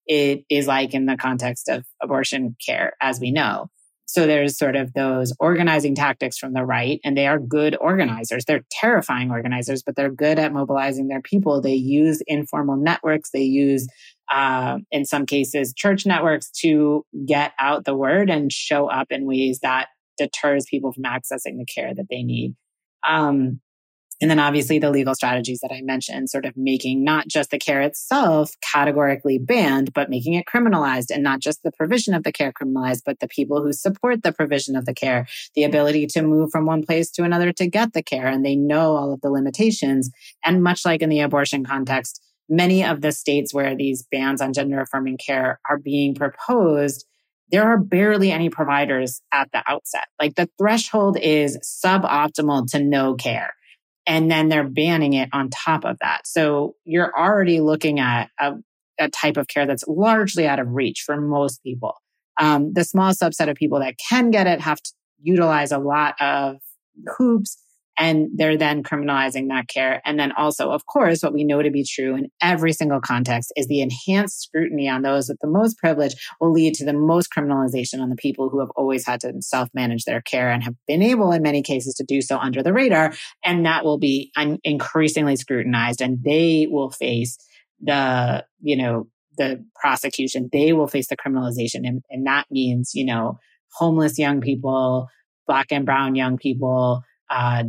it 0.08 0.44
is 0.50 0.68
like 0.68 0.94
in 0.94 1.06
the 1.06 1.18
context 1.18 1.70
of 1.70 1.86
abortion 2.02 2.56
care, 2.66 2.94
as 3.02 3.20
we 3.20 3.32
know. 3.32 3.70
So 4.12 4.26
there's 4.26 4.58
sort 4.58 4.76
of 4.76 4.94
those 4.94 5.32
organizing 5.40 5.94
tactics 5.94 6.40
from 6.40 6.54
the 6.54 6.66
right, 6.66 7.00
and 7.04 7.16
they 7.16 7.28
are 7.28 7.38
good 7.38 7.78
organizers. 7.80 8.44
They're 8.44 8.66
terrifying 8.72 9.30
organizers, 9.30 9.84
but 9.84 9.96
they're 9.96 10.10
good 10.10 10.40
at 10.40 10.52
mobilizing 10.52 11.10
their 11.10 11.22
people. 11.22 11.62
They 11.62 11.76
use 11.76 12.20
informal 12.26 12.76
networks. 12.76 13.30
They 13.30 13.44
use, 13.44 13.88
uh, 14.32 14.80
in 14.90 15.06
some 15.06 15.28
cases, 15.28 15.76
church 15.78 16.08
networks 16.08 16.50
to 16.62 17.06
get 17.28 17.52
out 17.60 17.86
the 17.86 17.94
word 17.94 18.32
and 18.32 18.52
show 18.52 18.88
up 18.88 19.12
in 19.12 19.28
ways 19.28 19.60
that 19.62 19.90
deters 20.18 20.66
people 20.68 20.92
from 20.92 21.04
accessing 21.04 21.60
the 21.60 21.66
care 21.72 21.94
that 21.94 22.08
they 22.10 22.24
need. 22.24 22.56
Um, 23.08 23.62
And 24.22 24.30
then 24.30 24.40
obviously 24.40 24.80
the 24.80 24.90
legal 24.90 25.16
strategies 25.16 25.60
that 25.62 25.72
I 25.72 25.82
mentioned, 25.82 26.30
sort 26.30 26.46
of 26.46 26.58
making 26.58 27.04
not 27.04 27.28
just 27.28 27.52
the 27.52 27.60
care 27.60 27.82
itself 27.82 28.52
categorically 28.62 29.38
banned, 29.38 29.94
but 29.94 30.10
making 30.10 30.34
it 30.34 30.46
criminalized 30.46 31.10
and 31.10 31.24
not 31.24 31.40
just 31.40 31.64
the 31.64 31.72
provision 31.72 32.14
of 32.14 32.24
the 32.24 32.32
care 32.32 32.52
criminalized, 32.52 33.04
but 33.06 33.20
the 33.20 33.28
people 33.28 33.64
who 33.64 33.72
support 33.72 34.24
the 34.24 34.34
provision 34.34 34.76
of 34.76 34.86
the 34.86 34.94
care, 34.94 35.26
the 35.56 35.64
ability 35.64 36.08
to 36.08 36.22
move 36.22 36.52
from 36.52 36.66
one 36.66 36.84
place 36.84 37.10
to 37.12 37.24
another 37.24 37.54
to 37.54 37.68
get 37.68 37.94
the 37.94 38.04
care. 38.04 38.28
And 38.28 38.46
they 38.46 38.56
know 38.56 38.96
all 38.96 39.14
of 39.14 39.22
the 39.22 39.30
limitations. 39.30 40.10
And 40.44 40.64
much 40.64 40.86
like 40.86 41.02
in 41.02 41.10
the 41.10 41.22
abortion 41.22 41.64
context, 41.66 42.22
many 42.50 42.84
of 42.84 43.02
the 43.02 43.12
states 43.12 43.54
where 43.54 43.76
these 43.76 44.06
bans 44.12 44.42
on 44.42 44.54
gender 44.54 44.82
affirming 44.82 45.18
care 45.18 45.60
are 45.70 45.78
being 45.78 46.16
proposed 46.16 47.06
there 47.52 47.64
are 47.64 47.78
barely 47.78 48.32
any 48.32 48.50
providers 48.50 49.22
at 49.32 49.52
the 49.52 49.64
outset. 49.68 50.08
Like 50.20 50.36
the 50.36 50.50
threshold 50.58 51.18
is 51.20 51.58
suboptimal 51.84 52.70
to 52.72 52.84
no 52.84 53.16
care. 53.16 53.54
And 54.10 54.30
then 54.30 54.50
they're 54.50 54.68
banning 54.68 55.14
it 55.14 55.30
on 55.32 55.52
top 55.52 55.86
of 55.86 55.98
that. 56.02 56.26
So 56.26 56.76
you're 56.84 57.16
already 57.16 57.62
looking 57.62 58.00
at 58.00 58.30
a, 58.40 58.56
a 59.00 59.08
type 59.08 59.38
of 59.38 59.48
care 59.48 59.68
that's 59.68 59.84
largely 59.88 60.48
out 60.48 60.60
of 60.60 60.68
reach 60.68 61.04
for 61.06 61.22
most 61.22 61.62
people. 61.62 61.94
Um, 62.42 62.74
the 62.74 62.84
small 62.84 63.12
subset 63.14 63.50
of 63.50 63.56
people 63.56 63.80
that 63.80 64.00
can 64.10 64.32
get 64.32 64.48
it 64.48 64.62
have 64.62 64.82
to 64.82 64.92
utilize 65.22 65.72
a 65.72 65.78
lot 65.78 66.16
of 66.20 66.58
hoops 67.18 67.58
and 68.00 68.30
they're 68.34 68.58
then 68.58 68.82
criminalizing 68.82 69.50
that 69.50 69.68
care. 69.68 70.02
And 70.06 70.18
then 70.18 70.32
also, 70.32 70.72
of 70.72 70.86
course, 70.86 71.22
what 71.22 71.34
we 71.34 71.44
know 71.44 71.62
to 71.62 71.70
be 71.70 71.84
true 71.84 72.16
in 72.16 72.30
every 72.42 72.72
single 72.72 73.02
context 73.02 73.52
is 73.58 73.68
the 73.68 73.82
enhanced 73.82 74.42
scrutiny 74.42 74.88
on 74.88 75.02
those 75.02 75.28
with 75.28 75.38
the 75.42 75.50
most 75.50 75.78
privilege 75.78 76.16
will 76.40 76.54
lead 76.54 76.74
to 76.76 76.86
the 76.86 76.94
most 76.94 77.30
criminalization 77.36 78.00
on 78.00 78.10
the 78.10 78.16
people 78.16 78.50
who 78.50 78.62
have 78.62 78.70
always 78.78 79.06
had 79.06 79.20
to 79.22 79.34
self 79.42 79.68
manage 79.74 80.06
their 80.06 80.22
care 80.22 80.50
and 80.50 80.64
have 80.64 80.76
been 80.88 81.04
able 81.04 81.34
in 81.34 81.44
many 81.44 81.62
cases 81.62 81.94
to 81.96 82.06
do 82.06 82.22
so 82.22 82.38
under 82.38 82.64
the 82.64 82.72
radar. 82.72 83.14
And 83.44 83.66
that 83.66 83.84
will 83.84 84.00
be 84.00 84.32
un- 84.38 84.60
increasingly 84.64 85.36
scrutinized 85.36 86.02
and 86.02 86.24
they 86.24 86.68
will 86.72 86.92
face 86.92 87.38
the, 87.82 88.46
you 88.62 88.78
know, 88.78 89.08
the 89.38 89.64
prosecution. 89.76 90.50
They 90.54 90.72
will 90.72 90.88
face 90.88 91.08
the 91.10 91.18
criminalization. 91.18 91.86
And, 91.86 92.02
and 92.10 92.26
that 92.28 92.46
means, 92.50 92.92
you 92.94 93.04
know, 93.04 93.40
homeless 93.74 94.18
young 94.18 94.40
people, 94.40 95.10
black 95.48 95.68
and 95.72 95.86
brown 95.86 96.16
young 96.16 96.38
people, 96.38 97.04
uh, 97.30 97.64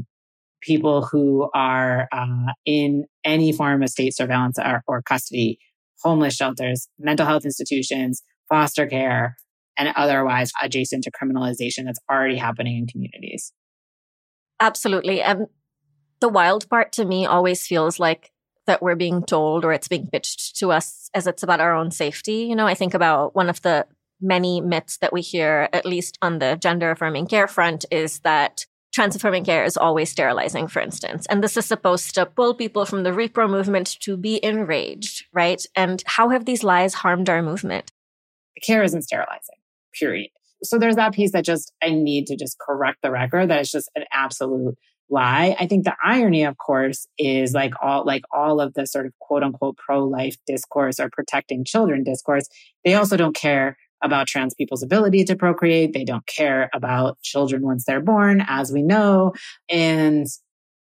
people 0.61 1.05
who 1.05 1.49
are 1.55 2.09
uh, 2.13 2.53
in 2.65 3.05
any 3.25 3.53
form 3.53 3.83
of 3.83 3.89
state 3.89 4.15
surveillance 4.15 4.59
or, 4.59 4.83
or 4.87 5.03
custody, 5.03 5.59
homeless 6.03 6.35
shelters, 6.35 6.89
mental 6.99 7.27
health 7.27 7.45
institutions, 7.45 8.23
foster 8.49 8.87
care, 8.87 9.37
and 9.77 9.93
otherwise 9.97 10.53
adjacent 10.63 11.05
to 11.05 11.11
criminalization 11.11 11.85
that's 11.85 12.01
already 12.11 12.37
happening 12.37 12.77
in 12.77 12.87
communities. 12.87 13.53
Absolutely. 14.61 15.23
And 15.23 15.47
the 16.21 16.29
wild 16.29 16.69
part 16.69 16.93
to 16.93 17.05
me 17.05 17.25
always 17.25 17.67
feels 17.67 17.99
like 17.99 18.31
that 18.67 18.83
we're 18.83 18.97
being 18.97 19.25
told 19.25 19.65
or 19.65 19.73
it's 19.73 19.89
being 19.89 20.07
pitched 20.07 20.57
to 20.57 20.71
us 20.71 21.09
as 21.15 21.27
it's 21.27 21.43
about 21.43 21.61
our 21.61 21.75
own 21.75 21.91
safety. 21.91 22.45
You 22.45 22.55
know, 22.55 22.67
I 22.67 22.75
think 22.75 22.93
about 22.93 23.35
one 23.35 23.49
of 23.49 23.63
the 23.63 23.87
many 24.21 24.61
myths 24.61 24.99
that 24.99 25.13
we 25.13 25.23
hear, 25.23 25.69
at 25.73 25.87
least 25.87 26.19
on 26.21 26.39
the 26.39 26.57
gender 26.57 26.91
affirming 26.91 27.27
care 27.27 27.49
front, 27.49 27.87
is 27.91 28.21
that 28.21 28.67
Trans-affirming 28.93 29.45
care 29.45 29.65
is 29.65 29.77
always 29.77 30.11
sterilizing, 30.11 30.67
for 30.67 30.81
instance. 30.81 31.27
And 31.27 31.45
this 31.45 31.57
is 31.57 31.65
supposed 31.65 32.15
to 32.17 32.27
pull 32.27 32.55
people 32.55 32.85
from 32.85 33.05
the 33.05 33.11
repro 33.11 33.49
movement 33.49 33.97
to 34.01 34.17
be 34.17 34.43
enraged, 34.45 35.27
right? 35.33 35.65
And 35.77 36.03
how 36.07 36.31
have 36.31 36.45
these 36.45 36.65
lies 36.65 36.95
harmed 36.95 37.29
our 37.29 37.41
movement? 37.41 37.93
Care 38.63 38.83
isn't 38.83 39.03
sterilizing, 39.03 39.57
period. 39.99 40.31
So 40.63 40.79
there's 40.79 40.97
that 40.97 41.15
piece 41.15 41.33
that 41.33 41.45
just, 41.45 41.73
I 41.83 41.91
need 41.91 42.27
to 42.27 42.37
just 42.37 42.59
correct 42.59 42.99
the 43.03 43.11
record 43.11 43.49
that 43.49 43.61
it's 43.61 43.71
just 43.71 43.91
an 43.95 44.05
absolute 44.13 44.77
lie. 45.09 45.57
I 45.59 45.67
think 45.67 45.85
the 45.85 45.95
irony, 46.05 46.45
of 46.45 46.59
course, 46.59 47.07
is 47.17 47.55
like 47.55 47.73
all, 47.81 48.05
like 48.05 48.25
all 48.33 48.61
of 48.61 48.75
the 48.75 48.87
sort 48.87 49.07
of 49.07 49.13
quote 49.21 49.43
unquote 49.43 49.77
pro-life 49.77 50.37
discourse 50.47 51.01
or 51.01 51.09
protecting 51.11 51.65
children 51.65 52.05
discourse. 52.05 52.49
They 52.85 52.95
also 52.95 53.17
don't 53.17 53.35
care 53.35 53.77
about 54.03 54.27
trans 54.27 54.55
people's 54.55 54.83
ability 54.83 55.25
to 55.25 55.37
procreate. 55.37 55.93
They 55.93 56.05
don't 56.05 56.27
care 56.27 56.71
about 56.73 57.21
children 57.23 57.63
once 57.63 57.85
they're 57.85 58.01
born, 58.01 58.45
as 58.47 58.73
we 58.73 58.83
know. 58.83 59.33
And, 59.69 60.27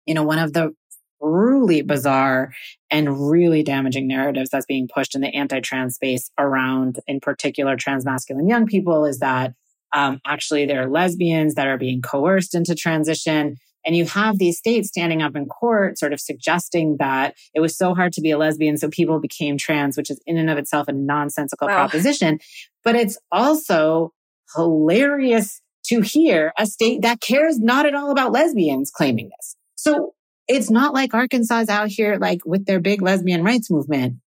you 0.06 0.14
know, 0.14 0.22
one 0.22 0.38
of 0.38 0.52
the 0.52 0.72
really 1.20 1.82
bizarre 1.82 2.52
and 2.90 3.30
really 3.30 3.62
damaging 3.62 4.08
narratives 4.08 4.50
that's 4.50 4.66
being 4.66 4.88
pushed 4.92 5.14
in 5.14 5.20
the 5.20 5.28
anti-trans 5.28 5.94
space 5.94 6.30
around, 6.38 6.98
in 7.06 7.20
particular, 7.20 7.76
trans 7.76 8.04
masculine 8.04 8.48
young 8.48 8.66
people 8.66 9.04
is 9.04 9.20
that 9.20 9.54
um, 9.92 10.20
actually 10.26 10.66
there 10.66 10.82
are 10.82 10.90
lesbians 10.90 11.54
that 11.54 11.68
are 11.68 11.78
being 11.78 12.02
coerced 12.02 12.54
into 12.54 12.74
transition. 12.74 13.56
And 13.84 13.96
you 13.96 14.04
have 14.06 14.38
these 14.38 14.58
states 14.58 14.88
standing 14.88 15.22
up 15.22 15.34
in 15.34 15.46
court, 15.46 15.98
sort 15.98 16.12
of 16.12 16.20
suggesting 16.20 16.96
that 16.98 17.34
it 17.54 17.60
was 17.60 17.76
so 17.76 17.94
hard 17.94 18.12
to 18.14 18.20
be 18.20 18.30
a 18.30 18.38
lesbian, 18.38 18.76
so 18.76 18.88
people 18.88 19.20
became 19.20 19.58
trans, 19.58 19.96
which 19.96 20.10
is 20.10 20.20
in 20.26 20.36
and 20.36 20.50
of 20.50 20.58
itself 20.58 20.88
a 20.88 20.92
nonsensical 20.92 21.68
wow. 21.68 21.74
proposition. 21.74 22.38
But 22.84 22.96
it's 22.96 23.18
also 23.30 24.12
hilarious 24.54 25.60
to 25.86 26.00
hear 26.00 26.52
a 26.58 26.66
state 26.66 27.02
that 27.02 27.20
cares 27.20 27.58
not 27.58 27.86
at 27.86 27.94
all 27.94 28.10
about 28.10 28.32
lesbians 28.32 28.90
claiming 28.90 29.30
this. 29.36 29.56
So 29.74 30.14
it's 30.46 30.70
not 30.70 30.94
like 30.94 31.14
Arkansas 31.14 31.60
is 31.60 31.68
out 31.68 31.88
here 31.88 32.18
like 32.20 32.40
with 32.44 32.66
their 32.66 32.80
big 32.80 33.02
lesbian 33.02 33.42
rights 33.42 33.70
movement. 33.70 34.18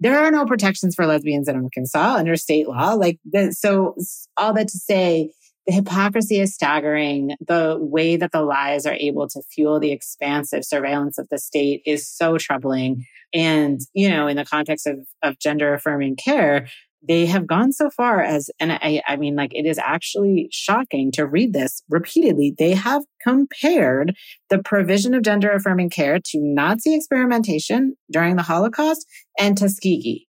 There 0.00 0.18
are 0.24 0.30
no 0.30 0.46
protections 0.46 0.94
for 0.94 1.06
lesbians 1.06 1.48
in 1.48 1.56
Arkansas 1.56 2.16
under 2.16 2.36
state 2.36 2.68
law. 2.68 2.92
Like, 2.92 3.18
the, 3.24 3.52
so 3.52 3.96
all 4.36 4.52
that 4.54 4.68
to 4.68 4.78
say, 4.78 5.32
the 5.68 5.74
hypocrisy 5.74 6.40
is 6.40 6.54
staggering. 6.54 7.36
The 7.46 7.76
way 7.78 8.16
that 8.16 8.32
the 8.32 8.40
lies 8.40 8.86
are 8.86 8.94
able 8.94 9.28
to 9.28 9.42
fuel 9.52 9.78
the 9.78 9.92
expansive 9.92 10.64
surveillance 10.64 11.18
of 11.18 11.28
the 11.30 11.38
state 11.38 11.82
is 11.84 12.08
so 12.10 12.38
troubling. 12.38 13.04
And, 13.34 13.78
you 13.92 14.08
know, 14.08 14.28
in 14.28 14.38
the 14.38 14.46
context 14.46 14.86
of, 14.86 15.00
of 15.22 15.38
gender 15.38 15.74
affirming 15.74 16.16
care, 16.16 16.68
they 17.06 17.26
have 17.26 17.46
gone 17.46 17.72
so 17.72 17.90
far 17.90 18.22
as, 18.22 18.50
and 18.58 18.72
I, 18.72 19.02
I 19.06 19.16
mean, 19.16 19.36
like, 19.36 19.54
it 19.54 19.66
is 19.66 19.78
actually 19.78 20.48
shocking 20.50 21.12
to 21.12 21.26
read 21.26 21.52
this 21.52 21.82
repeatedly. 21.90 22.54
They 22.58 22.72
have 22.72 23.02
compared 23.22 24.16
the 24.48 24.62
provision 24.62 25.12
of 25.12 25.22
gender 25.22 25.50
affirming 25.50 25.90
care 25.90 26.18
to 26.18 26.38
Nazi 26.40 26.94
experimentation 26.94 27.94
during 28.10 28.36
the 28.36 28.42
Holocaust 28.42 29.06
and 29.38 29.56
Tuskegee. 29.56 30.26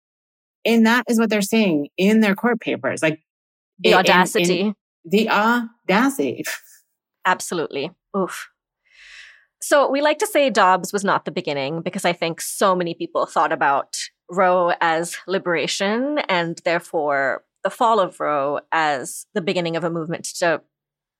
And 0.64 0.84
that 0.84 1.04
is 1.08 1.20
what 1.20 1.30
they're 1.30 1.42
saying 1.42 1.90
in 1.96 2.20
their 2.20 2.34
court 2.34 2.60
papers. 2.60 3.02
Like, 3.02 3.20
the 3.78 3.94
audacity. 3.94 4.60
In, 4.60 4.74
in 5.12 5.26
the 5.26 5.30
audacity. 5.30 6.44
Absolutely. 7.24 7.90
Oof. 8.16 8.48
So 9.60 9.90
we 9.90 10.00
like 10.00 10.18
to 10.18 10.26
say 10.26 10.50
Dobbs 10.50 10.92
was 10.92 11.04
not 11.04 11.24
the 11.24 11.30
beginning 11.30 11.82
because 11.82 12.04
I 12.04 12.12
think 12.12 12.40
so 12.40 12.74
many 12.76 12.94
people 12.94 13.26
thought 13.26 13.52
about 13.52 13.96
Roe 14.30 14.72
as 14.80 15.16
liberation 15.26 16.18
and 16.28 16.60
therefore 16.64 17.44
the 17.64 17.70
fall 17.70 17.98
of 17.98 18.20
Roe 18.20 18.60
as 18.70 19.26
the 19.34 19.40
beginning 19.40 19.76
of 19.76 19.84
a 19.84 19.90
movement 19.90 20.24
to 20.38 20.62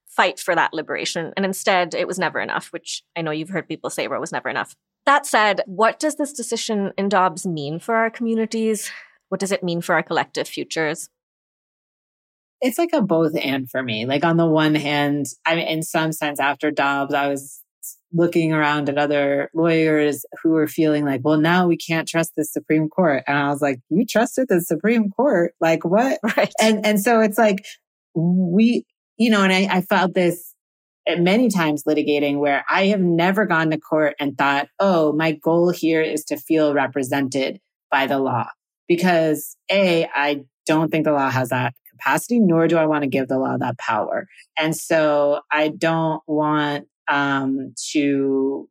fight 0.07 0.39
for 0.39 0.55
that 0.55 0.73
liberation. 0.73 1.33
And 1.37 1.45
instead, 1.45 1.95
it 1.95 2.07
was 2.07 2.19
never 2.19 2.41
enough, 2.41 2.69
which 2.73 3.03
I 3.17 3.23
know 3.23 3.31
you've 3.31 3.51
heard 3.51 3.69
people 3.69 3.91
say 3.91 4.09
Roe 4.09 4.21
was 4.21 4.33
never 4.33 4.49
enough. 4.49 4.77
That 5.05 5.27
said, 5.27 5.63
what 5.67 5.99
does 5.99 6.17
this 6.17 6.33
decision 6.33 6.93
in 6.97 7.09
Dobbs 7.09 7.47
mean 7.47 7.81
for 7.81 7.97
our 7.97 8.11
communities? 8.11 8.91
What 9.31 9.41
does 9.41 9.53
it 9.53 9.65
mean 9.65 9.81
for 9.81 9.95
our 9.95 10.03
collective 10.03 10.49
futures? 10.49 11.11
It's 12.61 12.79
like 12.79 12.91
a 12.93 13.03
both 13.03 13.37
and 13.37 13.71
for 13.71 13.83
me. 13.83 14.07
Like 14.07 14.25
on 14.25 14.37
the 14.37 14.47
one 14.47 14.75
hand, 14.75 15.27
I 15.47 15.57
mean, 15.57 15.69
in 15.69 15.83
some 15.83 16.13
sense, 16.13 16.41
after 16.41 16.71
Dobbs, 16.71 17.15
I 17.15 17.29
was 17.29 17.63
looking 18.13 18.53
around 18.53 18.89
at 18.89 18.99
other 18.99 19.51
lawyers 19.55 20.25
who 20.43 20.51
were 20.51 20.67
feeling 20.67 21.05
like, 21.05 21.21
well, 21.23 21.39
now 21.39 21.67
we 21.67 21.77
can't 21.77 22.09
trust 22.09 22.33
the 22.37 22.45
Supreme 22.45 22.89
Court. 22.89 23.23
And 23.27 23.37
I 23.37 23.49
was 23.51 23.61
like, 23.61 23.81
you 23.91 24.05
trusted 24.07 24.47
the 24.49 24.61
Supreme 24.61 25.11
Court? 25.11 25.55
Like 25.61 25.85
what? 25.85 26.19
Right. 26.37 26.53
And, 26.61 26.85
and 26.85 27.01
so 27.01 27.21
it's 27.21 27.39
like, 27.39 27.65
we, 28.15 28.85
you 29.17 29.31
know, 29.31 29.43
and 29.43 29.53
I, 29.53 29.79
I 29.79 29.81
felt 29.83 30.15
this 30.15 30.55
many 31.17 31.49
times 31.49 31.85
litigating 31.85 32.39
where 32.39 32.65
I 32.69 32.87
have 32.87 33.01
never 33.01 33.47
gone 33.47 33.71
to 33.71 33.79
court 33.79 34.15
and 34.21 34.37
thought, 34.37 34.69
oh, 34.79 35.13
my 35.13 35.33
goal 35.33 35.71
here 35.71 36.03
is 36.03 36.25
to 36.25 36.37
feel 36.37 36.75
represented 36.75 37.61
by 37.91 38.07
the 38.07 38.19
law. 38.19 38.49
Because 38.87 39.57
A, 39.71 40.09
I 40.15 40.45
don't 40.67 40.91
think 40.91 41.05
the 41.05 41.13
law 41.13 41.31
has 41.31 41.49
that 41.51 41.75
capacity, 41.99 42.39
nor 42.41 42.69
do 42.69 42.77
I 42.77 42.87
want 42.87 43.03
to 43.03 43.09
give 43.09 43.29
the 43.29 43.39
law 43.39 43.57
that 43.59 43.79
power. 43.79 44.27
And 44.57 44.77
so 44.77 45.41
I 45.51 45.69
don't 45.69 46.23
want 46.27 46.87
um, 47.09 47.75
to 47.93 48.69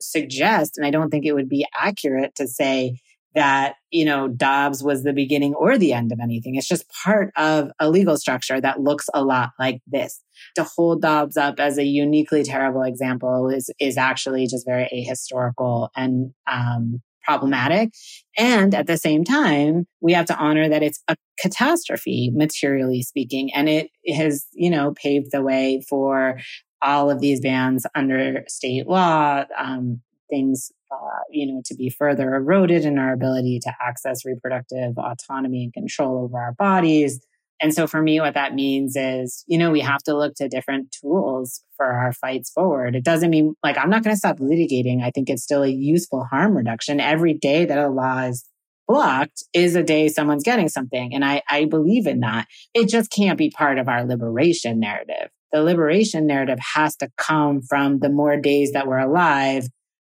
suggest, 0.00 0.76
and 0.76 0.86
I 0.86 0.90
don't 0.90 1.10
think 1.10 1.26
it 1.26 1.34
would 1.34 1.48
be 1.48 1.66
accurate 1.78 2.34
to 2.36 2.48
say 2.48 2.98
that, 3.34 3.74
you 3.90 4.04
know, 4.04 4.26
Dobbs 4.26 4.82
was 4.82 5.04
the 5.04 5.12
beginning 5.12 5.54
or 5.54 5.78
the 5.78 5.92
end 5.92 6.10
of 6.10 6.18
anything. 6.20 6.56
It's 6.56 6.66
just 6.66 6.90
part 7.04 7.30
of 7.36 7.70
a 7.78 7.88
legal 7.88 8.16
structure 8.16 8.60
that 8.60 8.80
looks 8.80 9.08
a 9.14 9.22
lot 9.22 9.50
like 9.58 9.80
this. 9.86 10.20
To 10.56 10.64
hold 10.64 11.02
Dobbs 11.02 11.36
up 11.36 11.60
as 11.60 11.78
a 11.78 11.84
uniquely 11.84 12.42
terrible 12.42 12.82
example 12.82 13.48
is, 13.48 13.70
is 13.78 13.96
actually 13.96 14.48
just 14.48 14.66
very 14.66 14.88
ahistorical 14.92 15.90
and, 15.94 16.32
um, 16.50 17.02
problematic. 17.24 17.90
And 18.36 18.74
at 18.74 18.86
the 18.86 18.96
same 18.96 19.24
time, 19.24 19.86
we 20.00 20.12
have 20.12 20.26
to 20.26 20.36
honor 20.36 20.68
that 20.68 20.82
it's 20.82 21.02
a 21.08 21.16
catastrophe, 21.38 22.30
materially 22.34 23.02
speaking. 23.02 23.52
And 23.54 23.68
it 23.68 23.90
has, 24.14 24.46
you 24.52 24.70
know, 24.70 24.92
paved 24.92 25.32
the 25.32 25.42
way 25.42 25.82
for 25.88 26.38
all 26.82 27.10
of 27.10 27.20
these 27.20 27.40
bans 27.40 27.86
under 27.94 28.44
state 28.48 28.86
law, 28.86 29.44
um, 29.58 30.00
things, 30.30 30.72
uh, 30.90 31.20
you 31.30 31.46
know, 31.46 31.60
to 31.66 31.74
be 31.74 31.90
further 31.90 32.34
eroded 32.34 32.84
in 32.84 32.98
our 32.98 33.12
ability 33.12 33.60
to 33.62 33.72
access 33.80 34.24
reproductive 34.24 34.96
autonomy 34.96 35.64
and 35.64 35.72
control 35.72 36.24
over 36.24 36.38
our 36.38 36.52
bodies. 36.52 37.20
And 37.60 37.74
so 37.74 37.86
for 37.86 38.00
me, 38.00 38.20
what 38.20 38.34
that 38.34 38.54
means 38.54 38.96
is, 38.96 39.44
you 39.46 39.58
know, 39.58 39.70
we 39.70 39.80
have 39.80 40.02
to 40.04 40.16
look 40.16 40.34
to 40.36 40.48
different 40.48 40.92
tools 40.92 41.62
for 41.76 41.86
our 41.86 42.12
fights 42.12 42.50
forward. 42.50 42.96
It 42.96 43.04
doesn't 43.04 43.30
mean 43.30 43.54
like 43.62 43.76
I'm 43.76 43.90
not 43.90 44.02
going 44.02 44.14
to 44.14 44.18
stop 44.18 44.38
litigating. 44.38 45.02
I 45.02 45.10
think 45.10 45.28
it's 45.28 45.42
still 45.42 45.62
a 45.62 45.68
useful 45.68 46.24
harm 46.24 46.56
reduction. 46.56 47.00
Every 47.00 47.34
day 47.34 47.66
that 47.66 47.78
a 47.78 47.88
law 47.88 48.22
is 48.22 48.46
blocked 48.88 49.44
is 49.52 49.76
a 49.76 49.82
day 49.82 50.08
someone's 50.08 50.42
getting 50.42 50.68
something. 50.68 51.14
And 51.14 51.24
I, 51.24 51.42
I 51.48 51.66
believe 51.66 52.06
in 52.06 52.20
that. 52.20 52.48
It 52.74 52.88
just 52.88 53.10
can't 53.10 53.38
be 53.38 53.50
part 53.50 53.78
of 53.78 53.88
our 53.88 54.04
liberation 54.04 54.80
narrative. 54.80 55.28
The 55.52 55.62
liberation 55.62 56.26
narrative 56.26 56.58
has 56.74 56.96
to 56.96 57.10
come 57.16 57.60
from 57.62 58.00
the 58.00 58.08
more 58.08 58.36
days 58.36 58.72
that 58.72 58.86
we're 58.86 58.98
alive. 58.98 59.68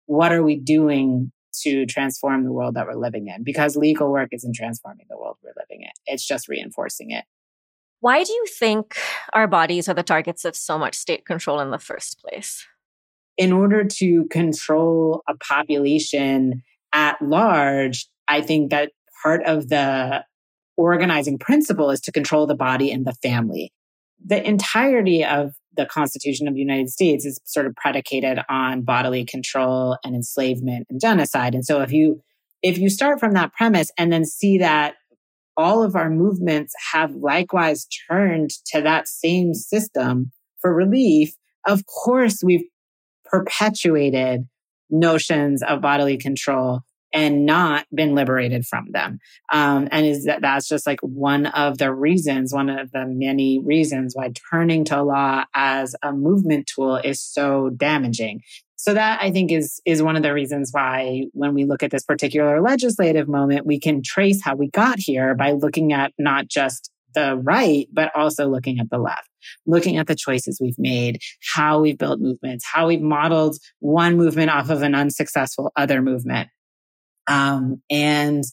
What 0.06 0.32
are 0.32 0.42
we 0.42 0.56
doing 0.56 1.32
to 1.62 1.86
transform 1.86 2.44
the 2.44 2.52
world 2.52 2.74
that 2.74 2.86
we're 2.86 2.94
living 2.94 3.28
in 3.28 3.42
because 3.42 3.76
legal 3.76 4.10
work 4.10 4.28
isn't 4.32 4.54
transforming 4.54 5.06
the 5.08 5.16
world 5.16 5.36
we're 5.42 5.52
living 5.56 5.82
in. 5.82 5.90
It's 6.06 6.26
just 6.26 6.48
reinforcing 6.48 7.10
it. 7.10 7.24
Why 8.00 8.24
do 8.24 8.32
you 8.32 8.46
think 8.46 8.96
our 9.34 9.46
bodies 9.46 9.88
are 9.88 9.94
the 9.94 10.02
targets 10.02 10.44
of 10.44 10.56
so 10.56 10.78
much 10.78 10.94
state 10.94 11.26
control 11.26 11.60
in 11.60 11.70
the 11.70 11.78
first 11.78 12.18
place? 12.20 12.66
In 13.36 13.52
order 13.52 13.84
to 13.84 14.26
control 14.30 15.22
a 15.28 15.34
population 15.36 16.62
at 16.92 17.20
large, 17.20 18.06
I 18.26 18.40
think 18.40 18.70
that 18.70 18.92
part 19.22 19.44
of 19.44 19.68
the 19.68 20.24
organizing 20.76 21.38
principle 21.38 21.90
is 21.90 22.00
to 22.02 22.12
control 22.12 22.46
the 22.46 22.54
body 22.54 22.90
and 22.90 23.06
the 23.06 23.14
family. 23.22 23.70
The 24.24 24.46
entirety 24.46 25.22
of 25.24 25.52
the 25.76 25.84
Constitution 25.84 26.48
of 26.48 26.54
the 26.54 26.60
United 26.60 26.88
States 26.88 27.24
is 27.26 27.38
sort 27.44 27.66
of 27.66 27.74
predicated 27.76 28.38
on 28.48 28.82
bodily 28.82 29.24
control 29.24 29.98
and 30.04 30.14
enslavement 30.14 30.86
and 30.88 31.00
genocide. 31.00 31.54
And 31.54 31.64
so 31.64 31.82
if 31.82 31.92
you 31.92 32.22
if 32.62 32.76
you 32.76 32.90
start 32.90 33.20
from 33.20 33.32
that 33.32 33.54
premise 33.54 33.90
and 33.96 34.12
then 34.12 34.24
see 34.24 34.58
that 34.58 34.94
all 35.56 35.82
of 35.82 35.96
our 35.96 36.10
movements 36.10 36.74
have 36.92 37.14
likewise 37.14 37.86
turned 38.08 38.50
to 38.66 38.80
that 38.82 39.08
same 39.08 39.54
system 39.54 40.30
for 40.60 40.74
relief, 40.74 41.30
of 41.66 41.84
course 41.86 42.42
we've 42.42 42.64
perpetuated 43.24 44.42
notions 44.90 45.62
of 45.62 45.80
bodily 45.80 46.16
control 46.16 46.80
and 47.12 47.46
not 47.46 47.86
been 47.94 48.14
liberated 48.14 48.66
from 48.66 48.86
them. 48.90 49.18
Um, 49.52 49.88
and 49.90 50.06
is 50.06 50.24
that 50.24 50.42
that's 50.42 50.68
just 50.68 50.86
like 50.86 51.00
one 51.00 51.46
of 51.46 51.78
the 51.78 51.92
reasons, 51.92 52.52
one 52.52 52.68
of 52.68 52.90
the 52.92 53.06
many 53.06 53.58
reasons 53.58 54.14
why 54.14 54.32
turning 54.50 54.84
to 54.86 55.02
law 55.02 55.44
as 55.54 55.94
a 56.02 56.12
movement 56.12 56.70
tool 56.72 56.96
is 56.96 57.20
so 57.20 57.70
damaging. 57.70 58.42
So 58.76 58.94
that 58.94 59.20
I 59.20 59.30
think 59.30 59.52
is 59.52 59.80
is 59.84 60.02
one 60.02 60.16
of 60.16 60.22
the 60.22 60.32
reasons 60.32 60.70
why 60.72 61.26
when 61.32 61.52
we 61.52 61.66
look 61.66 61.82
at 61.82 61.90
this 61.90 62.04
particular 62.04 62.62
legislative 62.62 63.28
moment, 63.28 63.66
we 63.66 63.78
can 63.78 64.02
trace 64.02 64.42
how 64.42 64.54
we 64.54 64.70
got 64.70 64.98
here 64.98 65.34
by 65.34 65.52
looking 65.52 65.92
at 65.92 66.12
not 66.18 66.48
just 66.48 66.90
the 67.14 67.36
right, 67.36 67.88
but 67.92 68.10
also 68.14 68.48
looking 68.48 68.78
at 68.78 68.88
the 68.88 68.98
left, 68.98 69.28
looking 69.66 69.96
at 69.96 70.06
the 70.06 70.14
choices 70.14 70.58
we've 70.60 70.78
made, 70.78 71.20
how 71.52 71.80
we've 71.80 71.98
built 71.98 72.20
movements, 72.20 72.64
how 72.64 72.86
we've 72.86 73.02
modeled 73.02 73.56
one 73.80 74.16
movement 74.16 74.50
off 74.50 74.70
of 74.70 74.82
an 74.82 74.94
unsuccessful 74.94 75.72
other 75.76 76.00
movement. 76.00 76.48
Um, 77.26 77.82
and, 77.90 78.44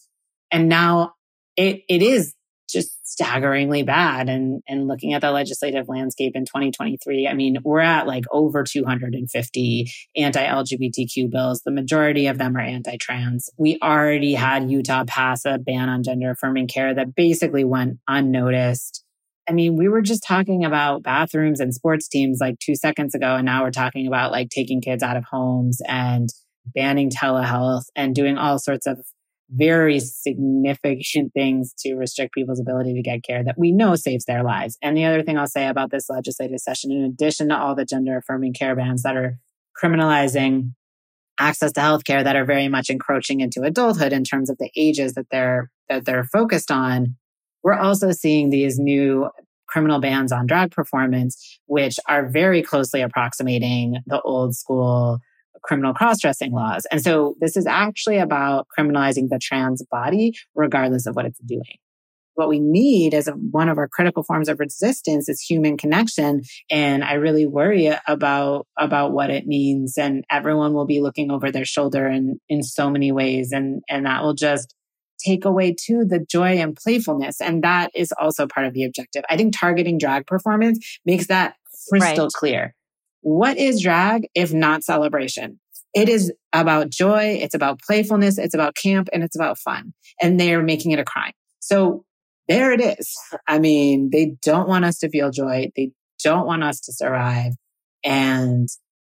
and 0.52 0.70
now 0.70 1.14
it, 1.56 1.82
it 1.90 2.02
is 2.02 2.34
just 2.70 2.92
staggeringly 3.08 3.84
bad. 3.84 4.30
And, 4.30 4.62
and 4.68 4.88
looking 4.88 5.14
at 5.14 5.22
the 5.22 5.32
legislative 5.32 5.88
landscape 5.88 6.34
in 6.36 6.46
2023, 6.46 7.28
I 7.28 7.34
mean, 7.34 7.58
we're 7.64 7.80
at 7.80 8.06
like 8.06 8.26
over 8.32 8.64
250 8.64 9.92
anti-LGBTQ 10.16 11.32
bills. 11.32 11.62
The 11.64 11.72
majority 11.72 12.28
of 12.28 12.38
them 12.38 12.56
are 12.58 12.62
anti-trans. 12.62 13.50
We 13.58 13.80
already 13.82 14.34
had 14.34 14.70
Utah 14.70 15.06
pass 15.08 15.46
a 15.46 15.58
ban 15.58 15.90
on 15.90 16.04
gender 16.04 16.32
affirming 16.32 16.68
care 16.68 16.94
that 16.94 17.16
basically 17.16 17.64
went 17.64 18.00
unnoticed. 18.08 19.04
I 19.50 19.54
mean, 19.54 19.78
we 19.78 19.88
were 19.88 20.02
just 20.02 20.24
talking 20.28 20.66
about 20.66 21.04
bathrooms 21.04 21.62
and 21.62 21.74
sports 21.74 22.10
teams 22.10 22.40
like 22.42 22.60
two 22.60 22.76
seconds 22.76 23.16
ago, 23.16 23.36
and 23.36 23.46
now 23.46 23.64
we're 23.64 23.72
talking 23.72 24.06
about 24.06 24.32
like 24.32 24.50
taking 24.50 24.82
kids 24.82 25.02
out 25.02 25.16
of 25.16 25.24
homes 25.24 25.82
and 25.88 26.28
banning 26.74 27.10
telehealth 27.10 27.86
and 27.96 28.16
doing 28.16 28.38
all 28.38 28.60
sorts 28.60 28.86
of 28.86 29.06
very 29.50 30.00
significant 30.00 31.34
things 31.34 31.74
to 31.80 31.96
restrict 31.96 32.34
people's 32.34 32.60
ability 32.60 32.94
to 32.94 33.02
get 33.02 33.24
care 33.24 33.44
that 33.44 33.58
we 33.58 33.72
know 33.72 33.96
saves 33.96 34.26
their 34.26 34.44
lives. 34.44 34.78
And 34.82 34.98
the 34.98 35.06
other 35.06 35.24
thing 35.24 35.38
I'll 35.38 35.48
say 35.48 35.68
about 35.68 35.90
this 35.90 36.10
legislative 36.10 36.60
session, 36.60 36.92
in 36.92 37.04
addition 37.04 37.50
to 37.50 37.58
all 37.58 37.76
the 37.76 37.86
gender 37.86 38.18
affirming 38.18 38.54
care 38.54 38.76
bans 38.76 39.04
that 39.04 39.16
are 39.16 39.40
criminalizing 39.82 40.74
access 41.40 41.72
to 41.74 41.80
healthcare 41.80 42.24
that 42.24 42.36
are 42.36 42.46
very 42.46 42.68
much 42.68 42.90
encroaching 42.90 43.42
into 43.42 43.62
adulthood 43.62 44.12
in 44.12 44.24
terms 44.24 44.50
of 44.50 44.58
the 44.58 44.72
ages 44.76 45.14
that 45.14 45.28
they're 45.32 45.70
that 45.88 46.06
they're 46.06 46.26
focused 46.26 46.72
on, 46.72 47.16
we're 47.64 47.78
also 47.78 48.12
seeing 48.12 48.50
these 48.50 48.78
new 48.78 49.30
criminal 49.68 50.00
bans 50.00 50.32
on 50.32 50.48
drag 50.48 50.72
performance, 50.72 51.60
which 51.66 52.00
are 52.08 52.28
very 52.28 52.62
closely 52.62 53.02
approximating 53.02 53.98
the 54.06 54.22
old 54.22 54.56
school 54.56 55.20
criminal 55.64 55.94
cross 55.94 56.20
dressing 56.20 56.52
laws. 56.52 56.86
And 56.92 57.02
so 57.02 57.36
this 57.40 57.58
is 57.58 57.66
actually 57.66 58.18
about 58.18 58.68
criminalizing 58.78 59.30
the 59.30 59.40
trans 59.40 59.84
body, 59.90 60.34
regardless 60.56 61.06
of 61.06 61.16
what 61.16 61.26
it's 61.26 61.40
doing. 61.40 61.78
What 62.36 62.50
we 62.50 62.60
need 62.60 63.16
as 63.16 63.28
one 63.52 63.68
of 63.68 63.80
our 63.80 63.88
critical 63.88 64.22
forms 64.22 64.48
of 64.48 64.60
resistance 64.60 65.28
is 65.28 65.42
human 65.42 65.76
connection. 65.76 66.44
And 66.70 67.04
I 67.04 67.14
really 67.14 67.48
worry 67.48 67.92
about, 68.08 68.68
about 68.78 69.12
what 69.12 69.32
it 69.32 69.48
means. 69.48 69.98
And 69.98 70.24
everyone 70.30 70.74
will 70.74 70.86
be 70.86 71.02
looking 71.02 71.32
over 71.32 71.52
their 71.52 71.66
shoulder 71.66 72.08
in, 72.08 72.40
in 72.48 72.62
so 72.62 72.92
many 72.92 73.12
ways. 73.12 73.52
And, 73.52 73.82
and 73.90 74.06
that 74.06 74.22
will 74.22 74.36
just 74.36 74.76
take 75.26 75.46
away 75.46 75.74
too 75.74 76.06
the 76.06 76.20
joy 76.20 76.60
and 76.60 76.76
playfulness. 76.76 77.42
And 77.42 77.64
that 77.64 77.90
is 77.96 78.14
also 78.20 78.46
part 78.46 78.68
of 78.68 78.74
the 78.74 78.84
objective. 78.84 79.24
I 79.28 79.36
think 79.36 79.58
targeting 79.58 79.98
drag 79.98 80.28
performance 80.28 81.00
makes 81.06 81.28
that 81.28 81.56
crystal 81.90 82.26
right. 82.26 82.34
clear. 82.34 82.76
What 83.22 83.58
is 83.58 83.82
drag 83.82 84.28
if 84.36 84.54
not 84.54 84.84
celebration? 84.84 85.60
It 85.94 86.10
is 86.10 86.32
about 86.54 86.90
joy. 86.90 87.40
It's 87.42 87.56
about 87.56 87.82
playfulness. 87.82 88.38
It's 88.38 88.54
about 88.54 88.76
camp 88.76 89.10
and 89.12 89.24
it's 89.24 89.36
about 89.36 89.58
fun. 89.58 89.94
And 90.22 90.40
they're 90.40 90.62
making 90.62 90.92
it 90.92 91.00
a 91.00 91.06
crime. 91.06 91.34
So 91.60 92.06
there 92.48 92.72
it 92.72 92.82
is. 92.82 93.18
I 93.48 93.60
mean, 93.60 94.10
they 94.12 94.36
don't 94.44 94.68
want 94.68 94.86
us 94.86 95.00
to 95.00 95.10
feel 95.10 95.32
joy. 95.32 95.70
They 95.76 95.92
don't 96.24 96.46
want 96.46 96.64
us 96.64 96.80
to 96.82 96.94
survive. 96.94 97.54
And 98.04 98.68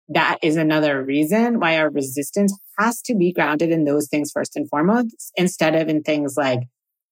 that 0.09 0.39
is 0.41 0.57
another 0.57 1.03
reason 1.03 1.59
why 1.59 1.77
our 1.77 1.89
resistance 1.89 2.57
has 2.77 3.01
to 3.03 3.15
be 3.15 3.31
grounded 3.31 3.71
in 3.71 3.85
those 3.85 4.09
things 4.09 4.31
first 4.33 4.55
and 4.55 4.67
foremost, 4.67 5.31
instead 5.35 5.75
of 5.75 5.87
in 5.87 6.03
things 6.03 6.35
like 6.35 6.59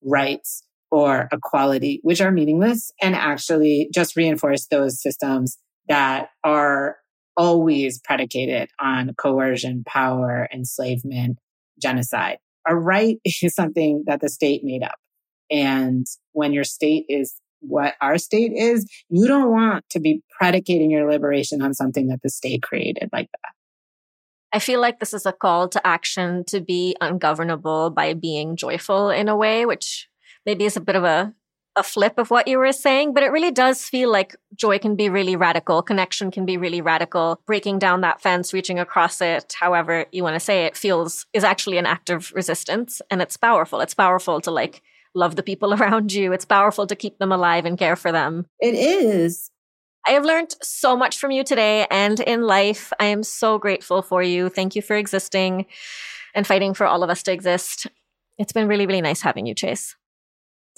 rights 0.04 0.64
or 0.92 1.30
equality, 1.32 2.00
which 2.04 2.20
are 2.20 2.32
meaningless 2.32 2.92
and 3.02 3.16
actually 3.16 3.90
just 3.94 4.16
reinforce 4.16 4.66
those 4.68 5.02
systems 5.02 5.58
that 5.90 6.30
are 6.44 6.98
always 7.36 8.00
predicated 8.00 8.70
on 8.80 9.14
coercion, 9.16 9.84
power, 9.86 10.48
enslavement, 10.54 11.38
genocide. 11.82 12.38
A 12.68 12.76
right 12.76 13.18
is 13.26 13.54
something 13.54 14.04
that 14.08 14.22
the 14.22 14.30
state 14.30 14.64
made 14.64 14.84
up. 14.84 14.96
And 15.52 16.06
when 16.34 16.54
your 16.54 16.64
state 16.64 17.06
is 17.10 17.36
what 17.62 17.96
our 18.02 18.18
state 18.18 18.54
is, 18.54 18.86
you 19.10 19.28
don't 19.28 19.52
want 19.52 19.84
to 19.90 20.00
be 20.00 20.22
predicating 20.40 20.92
your 20.92 21.10
liberation 21.10 21.62
on 21.62 21.74
something 21.74 22.08
that 22.08 22.22
the 22.24 22.30
state 22.30 22.62
created 22.62 23.10
like 23.12 23.30
that. 23.32 23.52
I 24.52 24.60
feel 24.60 24.80
like 24.80 25.00
this 25.00 25.14
is 25.14 25.26
a 25.26 25.34
call 25.34 25.68
to 25.70 25.86
action 25.86 26.44
to 26.46 26.60
be 26.60 26.96
ungovernable 27.02 27.92
by 27.92 28.14
being 28.14 28.56
joyful 28.56 29.10
in 29.10 29.28
a 29.28 29.36
way, 29.36 29.66
which 29.66 30.08
maybe 30.46 30.66
is 30.66 30.76
a 30.76 30.82
bit 30.82 30.96
of 30.96 31.04
a 31.04 31.34
a 31.80 31.84
flip 31.84 32.18
of 32.18 32.30
what 32.30 32.48
you 32.48 32.58
were 32.58 32.74
saying, 32.74 33.14
but 33.14 33.24
it 33.24 33.32
really 33.32 33.52
does 33.52 33.84
feel 33.84 34.12
like 34.12 34.36
joy 34.54 34.78
can 34.78 34.96
be 34.96 35.10
really 35.10 35.36
radical. 35.36 35.82
Connection 35.82 36.30
can 36.30 36.46
be 36.46 36.58
really 36.58 36.82
radical. 36.82 37.40
Breaking 37.46 37.80
down 37.80 38.02
that 38.02 38.22
fence, 38.22 38.54
reaching 38.54 38.78
across 38.78 39.22
it, 39.22 39.56
however 39.58 40.06
you 40.12 40.22
want 40.22 40.36
to 40.36 40.40
say 40.40 40.66
it, 40.66 40.76
feels 40.76 41.26
is 41.34 41.46
actually 41.46 41.78
an 41.78 41.86
act 41.86 42.10
of 42.10 42.32
resistance. 42.34 43.02
And 43.10 43.22
it's 43.22 43.38
powerful. 43.38 43.80
It's 43.80 43.94
powerful 43.94 44.42
to 44.42 44.52
like 44.52 44.82
love 45.16 45.38
the 45.38 45.44
people 45.44 45.74
around 45.80 46.12
you. 46.12 46.34
It's 46.34 46.46
powerful 46.46 46.86
to 46.86 46.96
keep 46.96 47.18
them 47.18 47.32
alive 47.32 47.66
and 47.66 47.80
care 47.80 47.96
for 47.96 48.12
them. 48.12 48.46
It 48.60 48.76
is. 48.76 49.50
I 50.06 50.12
have 50.12 50.26
learned 50.26 50.56
so 50.62 50.98
much 50.98 51.18
from 51.18 51.32
you 51.32 51.44
today 51.44 51.88
and 51.90 52.20
in 52.20 52.42
life. 52.42 52.92
I 53.00 53.06
am 53.06 53.24
so 53.24 53.58
grateful 53.58 54.02
for 54.02 54.22
you. 54.22 54.50
Thank 54.50 54.76
you 54.76 54.82
for 54.82 54.96
existing 54.96 55.66
and 56.36 56.46
fighting 56.46 56.74
for 56.74 56.86
all 56.86 57.04
of 57.04 57.10
us 57.10 57.24
to 57.24 57.32
exist. 57.32 57.88
It's 58.38 58.54
been 58.54 58.68
really, 58.68 58.86
really 58.86 59.02
nice 59.02 59.22
having 59.22 59.46
you, 59.46 59.54
Chase. 59.54 59.96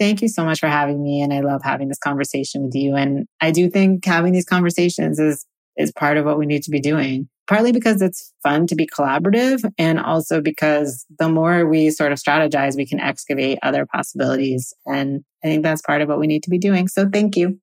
Thank 0.02 0.24
you 0.24 0.30
so 0.30 0.44
much 0.44 0.60
for 0.60 0.68
having 0.68 1.04
me. 1.04 1.22
And 1.22 1.32
I 1.32 1.42
love 1.42 1.62
having 1.64 1.88
this 1.88 2.00
conversation 2.00 2.64
with 2.64 2.74
you. 2.74 2.96
And 2.96 3.28
I 3.40 3.52
do 3.52 3.70
think 3.70 4.04
having 4.04 4.34
these 4.34 4.48
conversations 4.48 5.20
is, 5.20 5.46
is 5.78 5.92
part 5.92 6.18
of 6.18 6.26
what 6.26 6.40
we 6.40 6.48
need 6.48 6.64
to 6.64 6.72
be 6.72 6.80
doing, 6.80 7.30
partly 7.48 7.72
because 7.72 8.02
it's 8.02 8.34
fun 8.42 8.66
to 8.66 8.76
be 8.76 8.88
collaborative 8.88 9.64
and 9.78 10.00
also 10.00 10.42
because 10.42 11.06
the 11.20 11.30
more 11.30 11.68
we 11.68 11.92
sort 11.92 12.12
of 12.12 12.18
strategize, 12.18 12.76
we 12.76 12.88
can 12.88 13.00
excavate 13.00 13.60
other 13.62 13.86
possibilities. 13.86 14.74
And 14.88 15.24
I 15.44 15.50
think 15.50 15.62
that's 15.62 15.84
part 15.84 16.02
of 16.02 16.10
what 16.10 16.20
we 16.20 16.26
need 16.26 16.42
to 16.46 16.50
be 16.50 16.58
doing. 16.58 16.88
So 16.88 17.08
thank 17.08 17.38
you. 17.38 17.60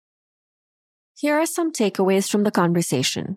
Here 1.16 1.35
are 1.35 1.44
some 1.44 1.72
takeaways 1.72 2.31
from 2.31 2.44
the 2.44 2.53
conversation. 2.53 3.35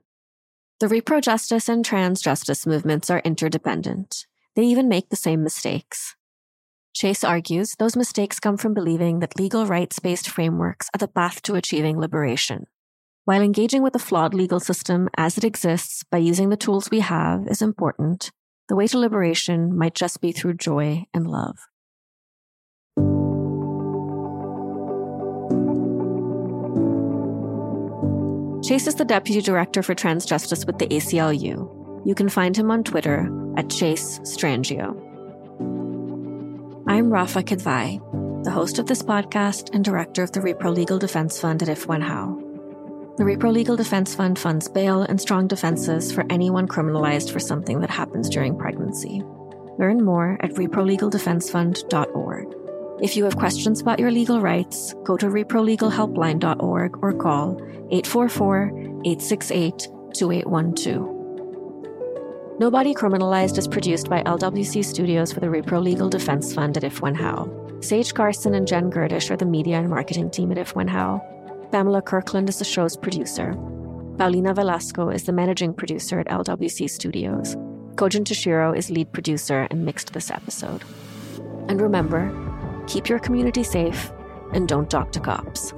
The 0.79 0.85
repro 0.85 1.23
justice 1.23 1.67
and 1.67 1.83
trans 1.83 2.21
justice 2.21 2.67
movements 2.67 3.09
are 3.09 3.23
interdependent. 3.25 4.27
They 4.55 4.61
even 4.65 4.87
make 4.87 5.09
the 5.09 5.15
same 5.15 5.41
mistakes. 5.41 6.15
Chase 6.93 7.23
argues 7.23 7.75
those 7.79 7.95
mistakes 7.95 8.39
come 8.39 8.57
from 8.57 8.73
believing 8.73 9.19
that 9.19 9.39
legal 9.39 9.65
rights 9.65 9.99
based 9.99 10.29
frameworks 10.29 10.89
are 10.93 10.97
the 10.97 11.07
path 11.07 11.41
to 11.43 11.55
achieving 11.55 11.97
liberation. 11.97 12.67
While 13.23 13.41
engaging 13.41 13.81
with 13.81 13.95
a 13.95 13.99
flawed 13.99 14.33
legal 14.33 14.59
system 14.59 15.09
as 15.15 15.37
it 15.37 15.43
exists 15.43 16.03
by 16.03 16.17
using 16.17 16.49
the 16.49 16.57
tools 16.57 16.91
we 16.91 16.99
have 16.99 17.47
is 17.47 17.61
important, 17.61 18.31
the 18.67 18.75
way 18.75 18.87
to 18.87 18.99
liberation 18.99 19.77
might 19.77 19.95
just 19.95 20.21
be 20.21 20.31
through 20.31 20.55
joy 20.55 21.05
and 21.13 21.27
love. 21.27 21.57
Chase 28.63 28.87
is 28.87 28.95
the 28.95 29.05
Deputy 29.05 29.41
Director 29.41 29.81
for 29.81 29.95
Trans 29.95 30.25
Justice 30.25 30.65
with 30.65 30.77
the 30.77 30.87
ACLU. 30.87 32.05
You 32.05 32.15
can 32.15 32.29
find 32.29 32.55
him 32.55 32.69
on 32.69 32.83
Twitter 32.83 33.29
at 33.57 33.69
Chase 33.69 34.19
Strangio. 34.19 35.10
I'm 36.91 37.09
Rafa 37.09 37.41
Kidvai, 37.41 38.43
the 38.43 38.51
host 38.51 38.77
of 38.77 38.85
this 38.85 39.01
podcast 39.01 39.73
and 39.73 39.81
director 39.81 40.23
of 40.23 40.33
the 40.33 40.41
Repro 40.41 40.75
Legal 40.75 40.99
Defense 40.99 41.39
Fund 41.39 41.63
at 41.63 41.69
If 41.69 41.87
When 41.87 42.01
How. 42.01 42.37
The 43.15 43.23
Repro 43.23 43.49
Legal 43.49 43.77
Defense 43.77 44.13
Fund 44.13 44.37
funds 44.37 44.67
bail 44.67 45.03
and 45.03 45.21
strong 45.21 45.47
defenses 45.47 46.11
for 46.11 46.25
anyone 46.29 46.67
criminalized 46.67 47.31
for 47.31 47.39
something 47.39 47.79
that 47.79 47.89
happens 47.89 48.27
during 48.27 48.57
pregnancy. 48.57 49.23
Learn 49.79 50.03
more 50.03 50.37
at 50.41 50.51
reprolegaldefensefund.org. 50.55 52.55
If 53.01 53.15
you 53.15 53.23
have 53.23 53.37
questions 53.37 53.79
about 53.79 53.99
your 53.99 54.11
legal 54.11 54.41
rights, 54.41 54.93
go 55.05 55.15
to 55.15 55.27
reprolegalhelpline.org 55.27 56.97
or 57.01 57.13
call 57.13 57.55
844 57.89 58.71
868 59.05 59.87
2812. 60.13 61.20
Nobody 62.61 62.93
Criminalized 62.93 63.57
is 63.57 63.67
produced 63.67 64.07
by 64.07 64.21
LWC 64.21 64.85
Studios 64.85 65.33
for 65.33 65.39
the 65.39 65.47
Repro 65.47 65.81
Legal 65.81 66.09
Defense 66.09 66.53
Fund 66.53 66.77
at 66.77 66.83
If 66.83 67.01
When 67.01 67.15
How. 67.15 67.49
Sage 67.79 68.13
Carson 68.13 68.53
and 68.53 68.67
Jen 68.67 68.91
Gerdish 68.91 69.31
are 69.31 69.35
the 69.35 69.45
media 69.45 69.79
and 69.79 69.89
marketing 69.89 70.29
team 70.29 70.51
at 70.51 70.59
If 70.59 70.75
When 70.75 70.87
How. 70.87 71.25
Pamela 71.71 72.03
Kirkland 72.03 72.49
is 72.49 72.59
the 72.59 72.63
show's 72.63 72.95
producer. 72.95 73.55
Paulina 74.19 74.53
Velasco 74.53 75.09
is 75.09 75.23
the 75.23 75.31
managing 75.31 75.73
producer 75.73 76.19
at 76.19 76.27
LWC 76.27 76.87
Studios. 76.87 77.55
Kojin 77.95 78.25
Tashiro 78.25 78.77
is 78.77 78.91
lead 78.91 79.11
producer 79.11 79.67
and 79.71 79.83
mixed 79.83 80.13
this 80.13 80.29
episode. 80.29 80.83
And 81.67 81.81
remember, 81.81 82.31
keep 82.85 83.09
your 83.09 83.17
community 83.17 83.63
safe 83.63 84.11
and 84.53 84.67
don't 84.67 84.87
talk 84.87 85.11
to 85.13 85.19
cops. 85.19 85.73